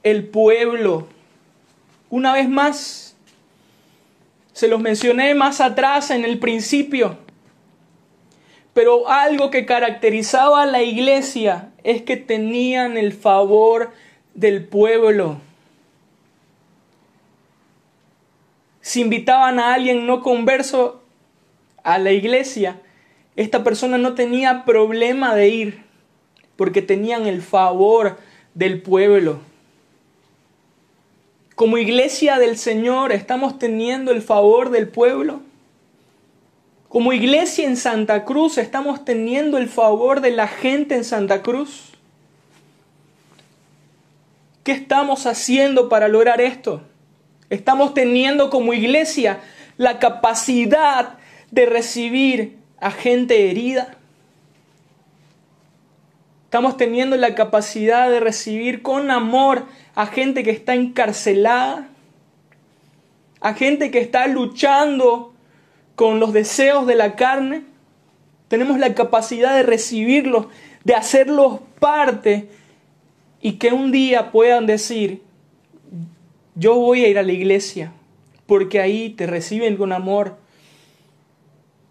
el 0.02 0.26
pueblo. 0.28 1.08
Una 2.10 2.32
vez 2.32 2.48
más, 2.48 3.16
Se 4.52 4.68
los 4.68 4.80
mencioné 4.80 5.34
más 5.34 5.60
atrás 5.60 6.12
en 6.12 6.24
el 6.24 6.38
principio. 6.38 7.18
Pero 8.72 9.08
algo 9.08 9.50
que 9.50 9.66
caracterizaba 9.66 10.62
a 10.62 10.66
la 10.66 10.80
iglesia 10.80 11.70
es 11.82 12.02
que 12.02 12.16
tenían 12.16 12.96
el 12.96 13.12
favor 13.12 13.90
del 14.34 14.64
pueblo. 14.64 15.40
Si 18.84 19.00
invitaban 19.00 19.58
a 19.58 19.72
alguien 19.72 20.06
no 20.06 20.20
converso 20.20 21.00
a 21.82 21.98
la 21.98 22.12
iglesia, 22.12 22.82
esta 23.34 23.64
persona 23.64 23.96
no 23.96 24.14
tenía 24.14 24.66
problema 24.66 25.34
de 25.34 25.48
ir 25.48 25.84
porque 26.56 26.82
tenían 26.82 27.26
el 27.26 27.40
favor 27.40 28.18
del 28.52 28.82
pueblo. 28.82 29.40
Como 31.54 31.78
iglesia 31.78 32.38
del 32.38 32.58
Señor, 32.58 33.12
¿estamos 33.12 33.58
teniendo 33.58 34.12
el 34.12 34.20
favor 34.20 34.68
del 34.68 34.86
pueblo? 34.86 35.40
Como 36.90 37.14
iglesia 37.14 37.66
en 37.66 37.78
Santa 37.78 38.26
Cruz, 38.26 38.58
¿estamos 38.58 39.02
teniendo 39.06 39.56
el 39.56 39.70
favor 39.70 40.20
de 40.20 40.32
la 40.32 40.46
gente 40.46 40.94
en 40.94 41.04
Santa 41.04 41.40
Cruz? 41.40 41.94
¿Qué 44.62 44.72
estamos 44.72 45.24
haciendo 45.24 45.88
para 45.88 46.08
lograr 46.08 46.42
esto? 46.42 46.82
Estamos 47.50 47.94
teniendo 47.94 48.50
como 48.50 48.72
iglesia 48.72 49.40
la 49.76 49.98
capacidad 49.98 51.18
de 51.50 51.66
recibir 51.66 52.58
a 52.78 52.90
gente 52.90 53.50
herida. 53.50 53.96
Estamos 56.44 56.76
teniendo 56.76 57.16
la 57.16 57.34
capacidad 57.34 58.08
de 58.08 58.20
recibir 58.20 58.82
con 58.82 59.10
amor 59.10 59.66
a 59.94 60.06
gente 60.06 60.42
que 60.42 60.50
está 60.50 60.74
encarcelada, 60.74 61.88
a 63.40 63.54
gente 63.54 63.90
que 63.90 63.98
está 63.98 64.26
luchando 64.26 65.34
con 65.96 66.20
los 66.20 66.32
deseos 66.32 66.86
de 66.86 66.94
la 66.94 67.16
carne. 67.16 67.62
Tenemos 68.48 68.78
la 68.78 68.94
capacidad 68.94 69.54
de 69.54 69.64
recibirlos, 69.64 70.46
de 70.84 70.94
hacerlos 70.94 71.60
parte 71.80 72.48
y 73.40 73.52
que 73.54 73.72
un 73.72 73.90
día 73.90 74.30
puedan 74.30 74.66
decir, 74.66 75.22
yo 76.54 76.76
voy 76.76 77.04
a 77.04 77.08
ir 77.08 77.18
a 77.18 77.22
la 77.22 77.32
iglesia, 77.32 77.92
porque 78.46 78.80
ahí 78.80 79.10
te 79.10 79.26
reciben 79.26 79.76
con 79.76 79.92
amor. 79.92 80.36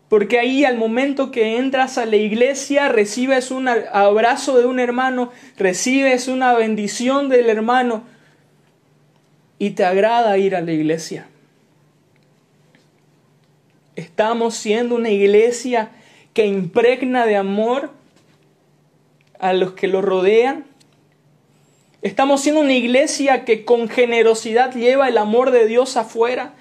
Porque 0.09 0.37
ahí 0.37 0.63
al 0.63 0.77
momento 0.77 1.31
que 1.31 1.57
entras 1.57 1.97
a 1.97 2.05
la 2.05 2.17
iglesia 2.17 2.87
recibes 2.87 3.49
un 3.49 3.67
abrazo 3.67 4.59
de 4.59 4.67
un 4.67 4.79
hermano, 4.79 5.31
recibes 5.57 6.27
una 6.27 6.53
bendición 6.53 7.29
del 7.29 7.49
hermano 7.49 8.03
y 9.57 9.71
te 9.71 9.85
agrada 9.85 10.37
ir 10.37 10.55
a 10.55 10.61
la 10.61 10.71
iglesia. 10.71 11.27
Estamos 13.95 14.55
siendo 14.55 14.95
una 14.95 15.09
iglesia 15.09 15.91
que 16.33 16.45
impregna 16.45 17.25
de 17.25 17.35
amor 17.35 17.91
a 19.39 19.53
los 19.53 19.73
que 19.73 19.87
lo 19.87 20.01
rodean. 20.01 20.65
Estamos 22.03 22.41
siendo 22.41 22.59
una 22.59 22.73
iglesia 22.73 23.45
que 23.45 23.63
con 23.63 23.87
generosidad 23.87 24.73
lleva 24.73 25.07
el 25.07 25.17
amor 25.17 25.51
de 25.51 25.67
Dios 25.67 25.95
afuera, 25.95 26.53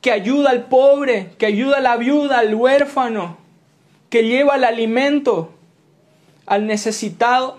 que 0.00 0.10
ayuda 0.10 0.48
al 0.48 0.64
pobre, 0.64 1.32
que 1.36 1.44
ayuda 1.44 1.76
a 1.76 1.80
la 1.80 1.98
viuda, 1.98 2.38
al 2.38 2.54
huérfano, 2.54 3.36
que 4.08 4.24
lleva 4.24 4.56
el 4.56 4.64
alimento 4.64 5.52
al 6.46 6.66
necesitado. 6.66 7.58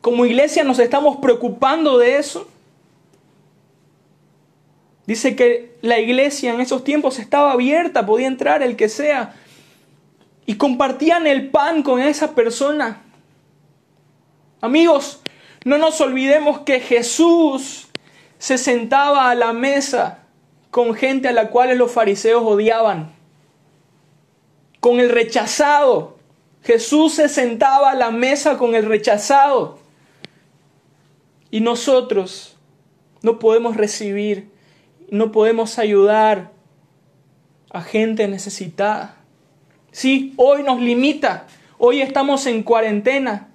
Como 0.00 0.24
iglesia 0.24 0.62
nos 0.62 0.78
estamos 0.78 1.16
preocupando 1.16 1.98
de 1.98 2.18
eso. 2.18 2.48
Dice 5.04 5.34
que 5.34 5.74
la 5.82 5.98
iglesia 5.98 6.54
en 6.54 6.60
esos 6.60 6.84
tiempos 6.84 7.18
estaba 7.18 7.50
abierta, 7.50 8.06
podía 8.06 8.28
entrar 8.28 8.62
el 8.62 8.76
que 8.76 8.88
sea. 8.88 9.34
Y 10.46 10.54
compartían 10.54 11.26
el 11.26 11.50
pan 11.50 11.82
con 11.82 12.00
esa 12.00 12.36
persona. 12.36 13.02
Amigos, 14.60 15.22
no 15.64 15.78
nos 15.78 16.00
olvidemos 16.00 16.60
que 16.60 16.80
Jesús 16.80 17.88
se 18.38 18.58
sentaba 18.58 19.30
a 19.30 19.34
la 19.34 19.52
mesa 19.52 20.24
con 20.70 20.94
gente 20.94 21.28
a 21.28 21.32
la 21.32 21.50
cual 21.50 21.76
los 21.76 21.90
fariseos 21.90 22.42
odiaban, 22.44 23.12
con 24.80 25.00
el 25.00 25.10
rechazado. 25.10 26.18
Jesús 26.62 27.14
se 27.14 27.28
sentaba 27.28 27.90
a 27.90 27.94
la 27.94 28.10
mesa 28.10 28.58
con 28.58 28.74
el 28.74 28.86
rechazado. 28.86 29.78
Y 31.50 31.60
nosotros 31.60 32.56
no 33.22 33.38
podemos 33.38 33.76
recibir, 33.76 34.50
no 35.10 35.32
podemos 35.32 35.78
ayudar 35.78 36.52
a 37.70 37.82
gente 37.82 38.28
necesitada. 38.28 39.16
Sí, 39.90 40.34
hoy 40.36 40.62
nos 40.62 40.80
limita, 40.80 41.46
hoy 41.78 42.02
estamos 42.02 42.46
en 42.46 42.62
cuarentena, 42.62 43.47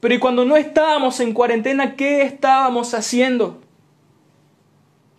pero 0.00 0.14
y 0.14 0.18
cuando 0.18 0.44
no 0.44 0.56
estábamos 0.56 1.20
en 1.20 1.32
cuarentena, 1.32 1.96
¿qué 1.96 2.22
estábamos 2.22 2.94
haciendo? 2.94 3.60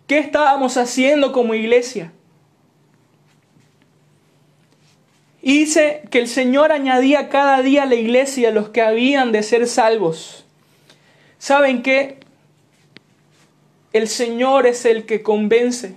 ¿Qué 0.06 0.18
estábamos 0.18 0.76
haciendo 0.76 1.32
como 1.32 1.54
iglesia? 1.54 2.12
Y 5.42 5.60
dice 5.60 6.02
que 6.10 6.18
el 6.18 6.28
Señor 6.28 6.72
añadía 6.72 7.28
cada 7.28 7.62
día 7.62 7.84
a 7.84 7.86
la 7.86 7.94
iglesia 7.94 8.50
los 8.50 8.70
que 8.70 8.82
habían 8.82 9.32
de 9.32 9.42
ser 9.42 9.66
salvos. 9.66 10.44
¿Saben 11.38 11.82
qué? 11.82 12.18
El 13.92 14.08
Señor 14.08 14.66
es 14.66 14.84
el 14.84 15.06
que 15.06 15.22
convence. 15.22 15.96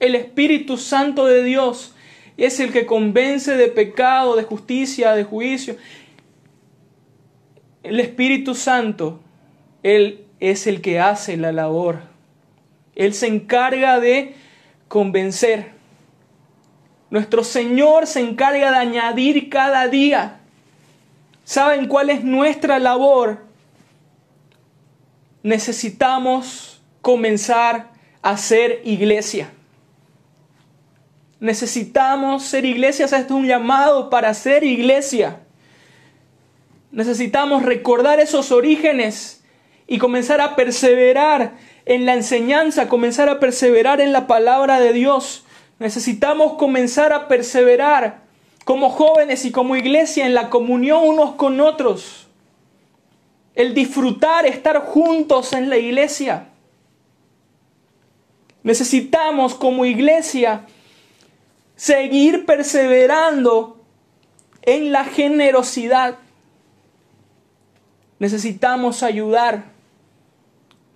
El 0.00 0.14
Espíritu 0.14 0.76
Santo 0.76 1.26
de 1.26 1.44
Dios 1.44 1.94
es 2.36 2.60
el 2.60 2.72
que 2.72 2.86
convence 2.86 3.56
de 3.56 3.68
pecado, 3.68 4.36
de 4.36 4.44
justicia, 4.44 5.12
de 5.12 5.24
juicio. 5.24 5.76
El 7.82 8.00
Espíritu 8.00 8.54
Santo, 8.54 9.20
Él 9.82 10.24
es 10.40 10.66
el 10.66 10.80
que 10.80 11.00
hace 11.00 11.36
la 11.36 11.52
labor. 11.52 12.00
Él 12.94 13.14
se 13.14 13.28
encarga 13.28 14.00
de 14.00 14.34
convencer. 14.88 15.72
Nuestro 17.10 17.44
Señor 17.44 18.06
se 18.06 18.20
encarga 18.20 18.70
de 18.70 18.76
añadir 18.76 19.48
cada 19.48 19.88
día. 19.88 20.40
¿Saben 21.44 21.86
cuál 21.88 22.10
es 22.10 22.24
nuestra 22.24 22.78
labor? 22.78 23.44
Necesitamos 25.42 26.82
comenzar 27.00 27.90
a 28.20 28.36
ser 28.36 28.82
iglesia. 28.84 29.50
Necesitamos 31.40 32.42
ser 32.42 32.64
iglesia. 32.64 33.04
Esto 33.04 33.16
es 33.16 33.30
un 33.30 33.46
llamado 33.46 34.10
para 34.10 34.34
ser 34.34 34.64
iglesia. 34.64 35.40
Necesitamos 36.90 37.62
recordar 37.64 38.20
esos 38.20 38.50
orígenes 38.50 39.42
y 39.86 39.98
comenzar 39.98 40.40
a 40.40 40.56
perseverar 40.56 41.52
en 41.86 42.06
la 42.06 42.14
enseñanza, 42.14 42.88
comenzar 42.88 43.28
a 43.28 43.40
perseverar 43.40 44.00
en 44.00 44.12
la 44.12 44.26
palabra 44.26 44.80
de 44.80 44.92
Dios. 44.92 45.44
Necesitamos 45.78 46.54
comenzar 46.54 47.12
a 47.12 47.28
perseverar 47.28 48.22
como 48.64 48.90
jóvenes 48.90 49.44
y 49.44 49.50
como 49.50 49.76
iglesia 49.76 50.26
en 50.26 50.34
la 50.34 50.50
comunión 50.50 51.04
unos 51.06 51.34
con 51.36 51.60
otros. 51.60 52.26
El 53.54 53.74
disfrutar, 53.74 54.44
estar 54.44 54.78
juntos 54.84 55.52
en 55.52 55.70
la 55.70 55.78
iglesia. 55.78 56.48
Necesitamos 58.62 59.54
como 59.54 59.86
iglesia 59.86 60.66
seguir 61.76 62.44
perseverando 62.44 63.80
en 64.62 64.92
la 64.92 65.04
generosidad. 65.04 66.18
Necesitamos 68.18 69.02
ayudar. 69.02 69.64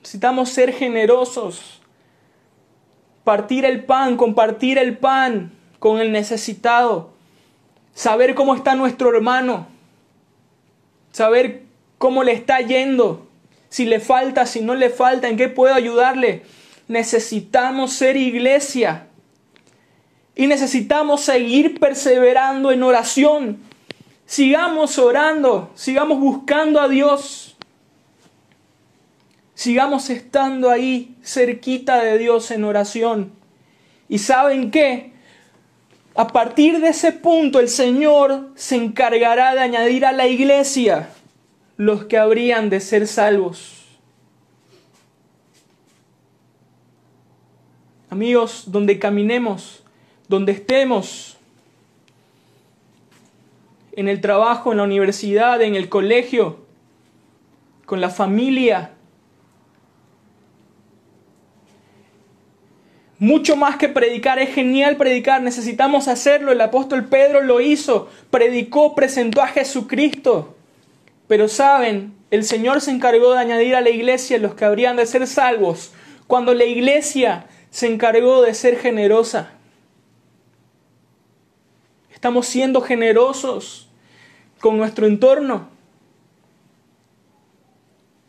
Necesitamos 0.01 0.49
ser 0.49 0.73
generosos. 0.73 1.81
Partir 3.25 3.65
el 3.65 3.85
pan, 3.85 4.17
compartir 4.17 4.79
el 4.79 4.99
pan 4.99 5.53
con 5.79 6.01
el 6.01 6.11
necesitado. 6.11 7.13
Saber 7.95 8.35
cómo 8.35 8.55
está 8.55 8.75
nuestro 8.75 9.15
hermano. 9.15 9.67
Saber 11.13 11.63
cómo 11.99 12.25
le 12.25 12.33
está 12.33 12.61
yendo. 12.61 13.29
Si 13.69 13.85
le 13.85 14.01
falta, 14.01 14.45
si 14.47 14.61
no 14.61 14.75
le 14.75 14.91
falta, 14.91 15.29
en 15.29 15.37
qué 15.37 15.49
puedo 15.49 15.75
ayudarle. 15.75 16.43
Necesitamos 16.89 17.93
ser 17.93 18.17
iglesia. 18.17 19.07
Y 20.35 20.47
necesitamos 20.47 21.21
seguir 21.21 21.79
perseverando 21.79 22.73
en 22.73 22.83
oración 22.83 23.61
Sigamos 24.33 24.99
orando, 24.99 25.71
sigamos 25.75 26.19
buscando 26.19 26.81
a 26.81 26.89
Dios. 26.89 27.55
Sigamos 29.53 30.09
estando 30.09 30.71
ahí 30.71 31.15
cerquita 31.23 32.03
de 32.03 32.17
Dios 32.17 32.51
en 32.51 32.65
oración. 32.65 33.33
¿Y 34.09 34.21
saben 34.21 34.71
qué? 34.71 35.13
A 36.15 36.29
partir 36.29 36.81
de 36.81 36.89
ese 36.89 37.13
punto 37.13 37.61
el 37.61 37.69
Señor 37.69 38.49
se 38.55 38.77
encargará 38.77 39.53
de 39.53 39.61
añadir 39.61 40.07
a 40.07 40.13
la 40.13 40.27
iglesia 40.27 41.11
los 41.77 42.07
que 42.07 42.17
habrían 42.17 42.71
de 42.71 42.81
ser 42.81 43.07
salvos. 43.07 43.85
Amigos, 48.09 48.65
donde 48.69 48.99
caminemos, 48.99 49.83
donde 50.27 50.53
estemos, 50.53 51.32
en 53.93 54.09
el 54.09 54.21
trabajo, 54.21 54.73
en 54.73 54.79
la 54.79 54.85
universidad, 54.85 55.61
en 55.63 55.75
el 55.75 55.89
colegio, 55.89 56.65
con 57.87 58.01
la 58.01 58.11
familia. 58.11 58.93
Mucho 63.19 63.55
más 63.55 63.77
que 63.77 63.89
predicar, 63.89 64.39
es 64.39 64.53
genial 64.53 64.97
predicar, 64.97 65.43
necesitamos 65.43 66.09
hacerlo. 66.09 66.51
El 66.51 66.61
apóstol 66.61 67.05
Pedro 67.05 67.41
lo 67.43 67.61
hizo, 67.61 68.09
predicó, 68.31 68.95
presentó 68.95 69.43
a 69.43 69.47
Jesucristo. 69.47 70.57
Pero 71.29 71.47
saben, 71.47 72.15
el 72.31 72.45
Señor 72.45 72.81
se 72.81 72.91
encargó 72.91 73.33
de 73.33 73.39
añadir 73.39 73.77
a 73.77 73.81
la 73.81 73.91
iglesia 73.91 74.39
los 74.39 74.55
que 74.55 74.65
habrían 74.65 74.97
de 74.97 75.07
ser 75.07 75.27
salvos, 75.27 75.93
cuando 76.27 76.55
la 76.55 76.65
iglesia 76.65 77.47
se 77.71 77.87
encargó 77.87 78.43
de 78.43 78.55
ser 78.55 78.79
generosa. 78.79 79.53
Estamos 82.23 82.47
siendo 82.47 82.81
generosos 82.83 83.89
con 84.61 84.77
nuestro 84.77 85.09
entorno. 85.09 85.67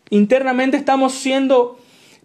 Internamente 0.10 0.78
estamos 0.78 1.14
siendo 1.14 1.78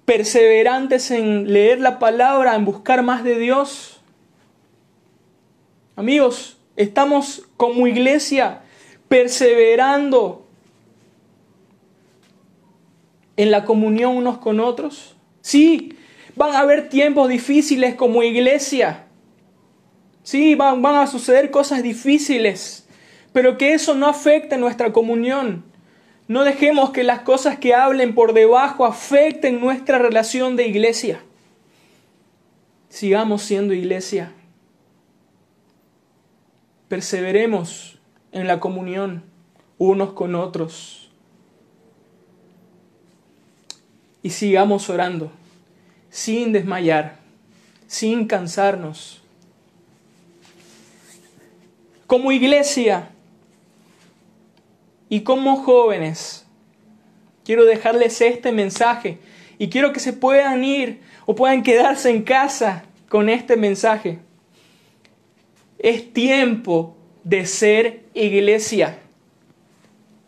perseverantes 0.06 1.10
en 1.10 1.52
leer 1.52 1.78
la 1.78 1.98
palabra, 1.98 2.54
en 2.54 2.64
buscar 2.64 3.02
más 3.02 3.22
de 3.22 3.38
Dios. 3.38 4.00
Amigos, 5.94 6.56
estamos 6.74 7.46
como 7.58 7.86
iglesia 7.86 8.62
perseverando 9.08 10.46
en 13.36 13.50
la 13.50 13.66
comunión 13.66 14.16
unos 14.16 14.38
con 14.38 14.58
otros. 14.58 15.16
Sí, 15.42 15.98
van 16.34 16.54
a 16.54 16.60
haber 16.60 16.88
tiempos 16.88 17.28
difíciles 17.28 17.94
como 17.94 18.22
iglesia. 18.22 19.07
Sí, 20.28 20.56
van, 20.56 20.84
a 20.84 21.06
suceder 21.06 21.50
cosas 21.50 21.82
difíciles, 21.82 22.86
pero 23.32 23.56
que 23.56 23.72
eso 23.72 23.94
no 23.94 24.06
afecte 24.06 24.58
nuestra 24.58 24.92
comunión. 24.92 25.64
No 26.26 26.44
dejemos 26.44 26.90
que 26.90 27.02
las 27.02 27.20
cosas 27.20 27.58
que 27.58 27.74
hablen 27.74 28.14
por 28.14 28.34
debajo 28.34 28.84
afecten 28.84 29.58
nuestra 29.58 29.96
relación 29.96 30.54
de 30.54 30.68
iglesia. 30.68 31.22
Sigamos 32.90 33.40
siendo 33.40 33.72
iglesia. 33.72 34.34
Perseveremos 36.88 37.98
en 38.30 38.46
la 38.46 38.60
comunión 38.60 39.24
unos 39.78 40.12
con 40.12 40.34
otros. 40.34 41.10
Y 44.22 44.28
sigamos 44.28 44.90
orando, 44.90 45.32
sin 46.10 46.52
desmayar, 46.52 47.16
sin 47.86 48.26
cansarnos 48.26 49.22
como 52.08 52.32
iglesia 52.32 53.10
y 55.10 55.20
como 55.20 55.56
jóvenes, 55.56 56.46
quiero 57.44 57.66
dejarles 57.66 58.22
este 58.22 58.50
mensaje 58.50 59.18
y 59.58 59.68
quiero 59.68 59.92
que 59.92 60.00
se 60.00 60.14
puedan 60.14 60.64
ir 60.64 61.02
o 61.26 61.34
puedan 61.34 61.62
quedarse 61.62 62.08
en 62.08 62.22
casa 62.22 62.84
con 63.10 63.28
este 63.28 63.56
mensaje. 63.56 64.20
Es 65.78 66.10
tiempo 66.14 66.96
de 67.24 67.44
ser 67.44 68.04
iglesia, 68.14 68.98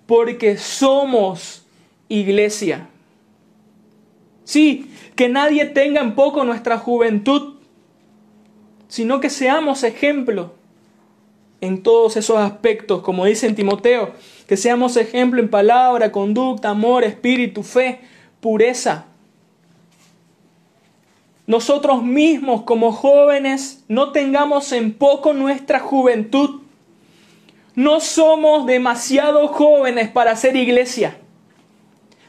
porque 0.06 0.58
somos 0.58 1.64
iglesia. 2.10 2.88
Sí, 4.44 4.90
que 5.16 5.30
nadie 5.30 5.64
tenga 5.64 6.02
en 6.02 6.14
poco 6.14 6.44
nuestra 6.44 6.76
juventud, 6.76 7.54
sino 8.86 9.18
que 9.20 9.30
seamos 9.30 9.82
ejemplo 9.82 10.59
en 11.60 11.82
todos 11.82 12.16
esos 12.16 12.38
aspectos, 12.38 13.02
como 13.02 13.24
dice 13.24 13.46
en 13.46 13.54
Timoteo, 13.54 14.14
que 14.46 14.56
seamos 14.56 14.96
ejemplo 14.96 15.40
en 15.40 15.50
palabra, 15.50 16.10
conducta, 16.12 16.70
amor, 16.70 17.04
espíritu, 17.04 17.62
fe, 17.62 18.00
pureza. 18.40 19.06
Nosotros 21.46 22.02
mismos 22.02 22.62
como 22.62 22.92
jóvenes 22.92 23.84
no 23.88 24.12
tengamos 24.12 24.72
en 24.72 24.92
poco 24.94 25.32
nuestra 25.32 25.80
juventud. 25.80 26.60
No 27.74 28.00
somos 28.00 28.66
demasiado 28.66 29.48
jóvenes 29.48 30.08
para 30.08 30.36
ser 30.36 30.54
iglesia. 30.54 31.18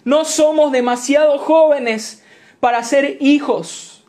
No 0.03 0.25
somos 0.25 0.71
demasiado 0.71 1.38
jóvenes 1.38 2.23
para 2.59 2.84
ser 2.84 3.17
hijos. 3.21 4.03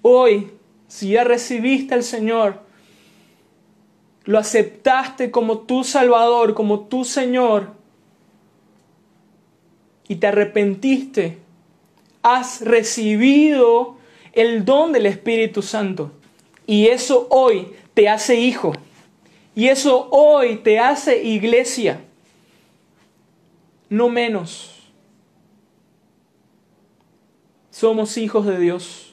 Hoy 0.00 0.51
si 0.92 1.08
ya 1.08 1.24
recibiste 1.24 1.94
al 1.94 2.02
Señor, 2.02 2.60
lo 4.24 4.38
aceptaste 4.38 5.30
como 5.30 5.60
tu 5.60 5.84
Salvador, 5.84 6.52
como 6.52 6.80
tu 6.80 7.06
Señor, 7.06 7.72
y 10.06 10.16
te 10.16 10.26
arrepentiste, 10.26 11.38
has 12.22 12.60
recibido 12.60 13.96
el 14.34 14.66
don 14.66 14.92
del 14.92 15.06
Espíritu 15.06 15.62
Santo. 15.62 16.12
Y 16.66 16.88
eso 16.88 17.26
hoy 17.30 17.72
te 17.94 18.10
hace 18.10 18.38
hijo. 18.38 18.74
Y 19.54 19.68
eso 19.68 20.08
hoy 20.10 20.56
te 20.56 20.78
hace 20.78 21.22
iglesia. 21.22 22.02
No 23.88 24.10
menos. 24.10 24.92
Somos 27.70 28.18
hijos 28.18 28.44
de 28.44 28.58
Dios 28.58 29.11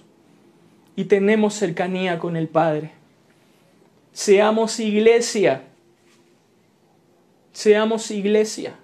y 1.00 1.06
tenemos 1.06 1.54
cercanía 1.54 2.20
con 2.20 2.36
el 2.36 2.50
Padre. 2.50 2.92
Seamos 4.12 4.82
iglesia. 4.82 5.64
Seamos 7.54 8.12
iglesia. 8.12 8.76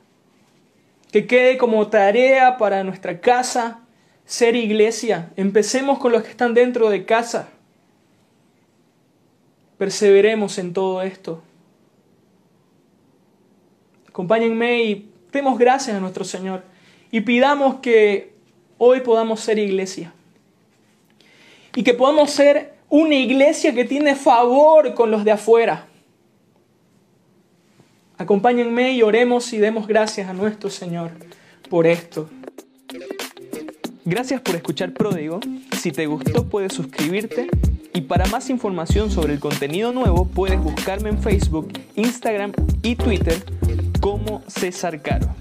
Que 1.12 1.28
quede 1.28 1.58
como 1.58 1.90
tarea 1.90 2.56
para 2.56 2.86
nuestra 2.86 3.20
casa 3.20 3.82
ser 4.24 4.56
iglesia. 4.56 5.34
Empecemos 5.36 6.00
con 6.00 6.14
los 6.14 6.24
que 6.24 6.30
están 6.30 6.54
dentro 6.54 6.90
de 6.90 7.04
casa. 7.04 7.50
Perseveremos 9.78 10.58
en 10.58 10.72
todo 10.72 11.02
esto. 11.02 11.44
Acompáñenme 14.08 14.84
y 14.84 15.12
demos 15.34 15.60
gracias 15.60 15.98
a 15.98 16.00
nuestro 16.00 16.24
Señor 16.24 16.64
y 17.12 17.20
pidamos 17.20 17.82
que 17.82 18.32
hoy 18.78 19.02
podamos 19.02 19.42
ser 19.42 19.60
iglesia 19.60 20.15
y 21.76 21.84
que 21.84 21.94
podamos 21.94 22.32
ser 22.32 22.74
una 22.90 23.16
iglesia 23.16 23.74
que 23.74 23.86
tiene 23.86 24.16
favor 24.16 24.94
con 24.94 25.12
los 25.12 25.24
de 25.24 25.32
afuera. 25.32 25.88
Acompáñenme 28.18 28.94
y 28.94 29.02
oremos 29.02 29.52
y 29.52 29.58
demos 29.58 29.88
gracias 29.88 30.30
a 30.30 30.34
nuestro 30.34 30.70
Señor 30.70 31.12
por 31.70 31.86
esto. 31.86 32.30
Gracias 34.06 34.40
por 34.40 34.56
escuchar 34.56 34.94
Pródigo. 34.94 35.40
Si 35.78 35.92
te 35.92 36.06
gustó 36.06 36.48
puedes 36.48 36.74
suscribirte 36.74 37.48
y 37.94 38.02
para 38.02 38.26
más 38.28 38.50
información 38.50 39.12
sobre 39.12 39.34
el 39.34 39.40
contenido 39.40 39.92
nuevo 39.92 40.26
puedes 40.26 40.62
buscarme 40.62 41.10
en 41.10 41.22
Facebook, 41.22 41.74
Instagram 41.96 42.54
y 42.84 42.96
Twitter 42.96 43.44
como 44.00 44.44
César 44.48 45.02
Caro. 45.02 45.36